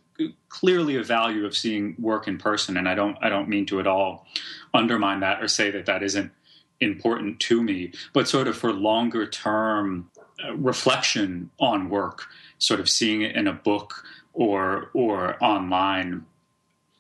[0.50, 3.80] clearly a value of seeing work in person, and I don't I don't mean to
[3.80, 4.28] at all
[4.74, 6.32] undermine that or say that that isn't
[6.80, 10.10] important to me, but sort of for longer term
[10.44, 12.26] uh, reflection on work,
[12.58, 16.26] sort of seeing it in a book or or online,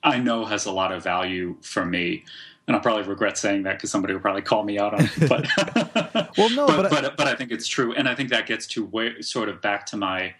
[0.03, 2.25] I know has a lot of value for me
[2.67, 5.29] and I'll probably regret saying that because somebody will probably call me out on it.
[5.29, 5.47] But
[6.37, 8.67] well, no, but but, but, but I think it's true, and I think that gets
[8.67, 10.35] to way, sort of back to my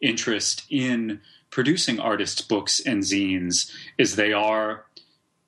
[0.00, 1.20] interest in
[1.50, 3.72] producing artists' books and zines.
[3.96, 4.86] Is they are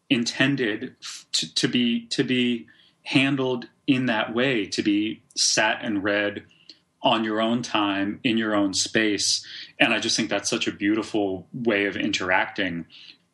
[0.08, 0.96] intended
[1.32, 2.66] to, to be to be
[3.04, 6.44] handled in that way, to be sat and read
[7.02, 9.44] on your own time in your own space
[9.78, 12.84] and i just think that's such a beautiful way of interacting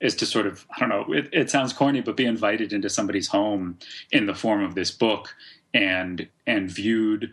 [0.00, 2.88] is to sort of I don't know it, it, sounds corny but be invited into
[2.90, 3.78] somebody's home
[4.10, 5.34] in the form of this book
[5.72, 7.30] and and viewed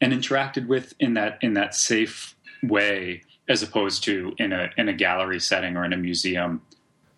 [0.00, 4.88] and interacted with in that in that safe way as opposed to in a in
[4.88, 6.62] a gallery setting or in a museum.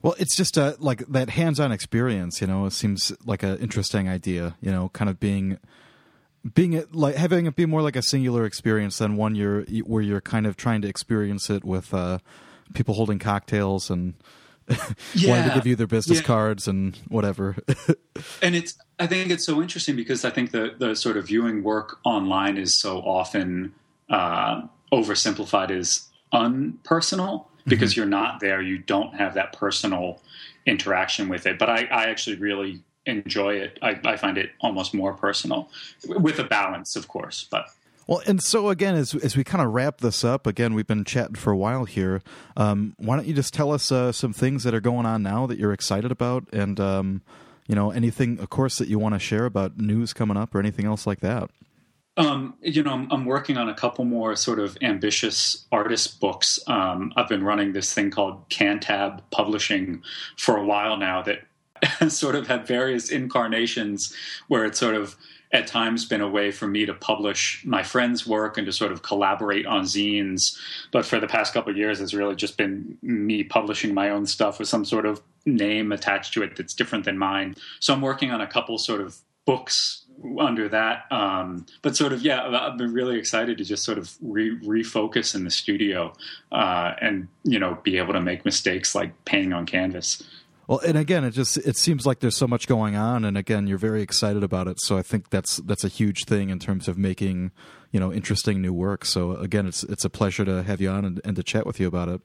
[0.02, 4.08] Well it's just a like that hands-on experience you know it seems like an interesting
[4.08, 5.58] idea you know kind of being
[6.54, 10.20] being like having it be more like a singular experience than one you're where you're
[10.20, 12.18] kind of trying to experience it with uh,
[12.74, 14.14] people holding cocktails and
[15.14, 15.28] yeah.
[15.30, 16.24] wanted to give you their business yeah.
[16.24, 17.56] cards and whatever.
[18.42, 21.62] and it's I think it's so interesting because I think the the sort of viewing
[21.62, 23.74] work online is so often
[24.08, 24.62] uh,
[24.92, 28.00] oversimplified as unpersonal because mm-hmm.
[28.00, 30.20] you're not there, you don't have that personal
[30.66, 31.58] interaction with it.
[31.58, 33.78] But I, I actually really enjoy it.
[33.82, 35.70] I, I find it almost more personal
[36.06, 37.46] with a balance, of course.
[37.50, 37.66] But
[38.06, 41.04] Well, and so again, as as we kind of wrap this up, again, we've been
[41.04, 42.22] chatting for a while here.
[42.56, 45.46] Um, why don't you just tell us uh, some things that are going on now
[45.46, 47.22] that you're excited about, and um,
[47.66, 50.60] you know anything, of course, that you want to share about news coming up or
[50.60, 51.50] anything else like that.
[52.18, 56.58] Um, you know, I'm, I'm, working on a couple more sort of ambitious artist books.
[56.66, 60.02] Um, I've been running this thing called Cantab Publishing
[60.38, 61.42] for a while now that
[62.10, 64.14] sort of had various incarnations
[64.48, 65.16] where it's sort of
[65.56, 68.92] at times been a way for me to publish my friends' work and to sort
[68.92, 70.56] of collaborate on zines.
[70.92, 74.26] But for the past couple of years, it's really just been me publishing my own
[74.26, 77.56] stuff with some sort of name attached to it that's different than mine.
[77.80, 80.04] So I'm working on a couple sort of books
[80.38, 81.04] under that.
[81.10, 85.34] Um, but sort of, yeah, I've been really excited to just sort of re- refocus
[85.34, 86.12] in the studio
[86.52, 90.22] uh, and, you know, be able to make mistakes like painting on canvas.
[90.68, 93.66] Well, and again, it just it seems like there's so much going on, and again,
[93.66, 94.80] you're very excited about it.
[94.80, 97.52] So I think that's that's a huge thing in terms of making
[97.92, 99.04] you know interesting new work.
[99.04, 101.78] So again, it's it's a pleasure to have you on and, and to chat with
[101.78, 102.20] you about it.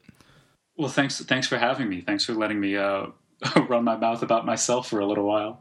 [0.76, 2.00] Well, thanks thanks for having me.
[2.00, 3.06] Thanks for letting me uh,
[3.68, 5.60] run my mouth about myself for a little while.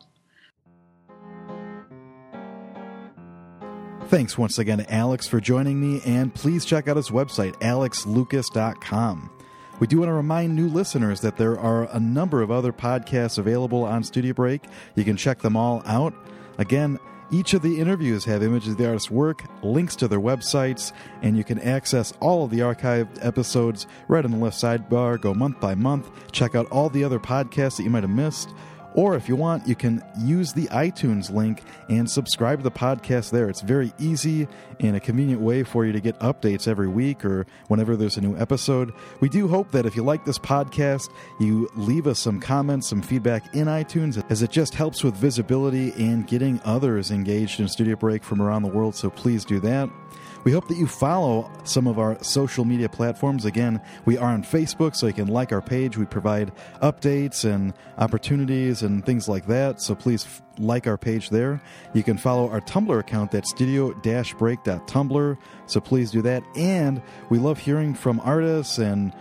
[4.05, 9.29] Thanks once again, Alex, for joining me, and please check out his website, alexlukas.com.
[9.81, 13.39] We do want to remind new listeners that there are a number of other podcasts
[13.39, 14.65] available on Studio Break.
[14.93, 16.13] You can check them all out.
[16.59, 16.99] Again,
[17.31, 20.91] each of the interviews have images of the artist's work, links to their websites,
[21.23, 25.19] and you can access all of the archived episodes right on the left sidebar.
[25.19, 28.53] Go month by month, check out all the other podcasts that you might have missed.
[28.93, 33.31] Or if you want, you can use the iTunes link and subscribe to the podcast
[33.31, 33.47] there.
[33.49, 34.47] It's very easy
[34.79, 38.21] and a convenient way for you to get updates every week or whenever there's a
[38.21, 38.93] new episode.
[39.19, 43.01] We do hope that if you like this podcast, you leave us some comments, some
[43.01, 47.95] feedback in iTunes, as it just helps with visibility and getting others engaged in Studio
[47.95, 48.95] Break from around the world.
[48.95, 49.89] So please do that.
[50.43, 53.45] We hope that you follow some of our social media platforms.
[53.45, 55.97] Again, we are on Facebook, so you can like our page.
[55.97, 59.81] We provide updates and opportunities and things like that.
[59.81, 61.61] So please f- like our page there.
[61.93, 65.37] You can follow our Tumblr account that's studio break.tumblr.
[65.67, 66.43] So please do that.
[66.55, 69.13] And we love hearing from artists and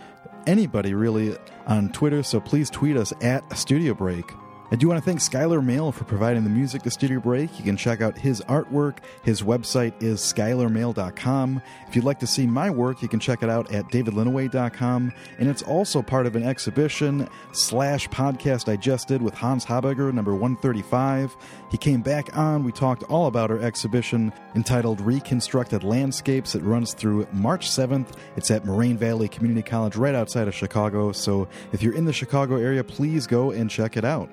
[0.46, 2.22] anybody really on Twitter.
[2.22, 4.24] So please tweet us at Studio Break.
[4.72, 7.58] I do want to thank Skylar Mail for providing the music to Studio Break.
[7.58, 8.98] You can check out his artwork.
[9.24, 11.60] His website is skylarmail.com.
[11.88, 15.12] If you'd like to see my work, you can check it out at davidlinneweh.com.
[15.40, 21.36] And it's also part of an exhibition slash podcast did with Hans Habegger, number 135.
[21.72, 22.62] He came back on.
[22.62, 26.54] We talked all about our exhibition entitled Reconstructed Landscapes.
[26.54, 28.16] It runs through March 7th.
[28.36, 31.10] It's at Moraine Valley Community College right outside of Chicago.
[31.10, 34.30] So if you're in the Chicago area, please go and check it out.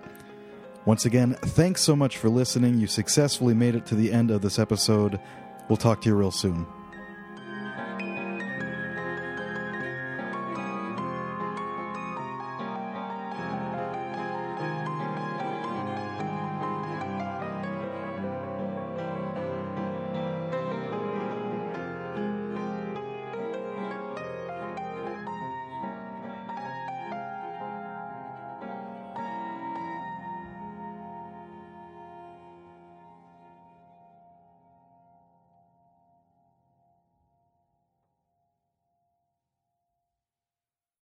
[0.88, 2.78] Once again, thanks so much for listening.
[2.78, 5.20] You successfully made it to the end of this episode.
[5.68, 6.66] We'll talk to you real soon.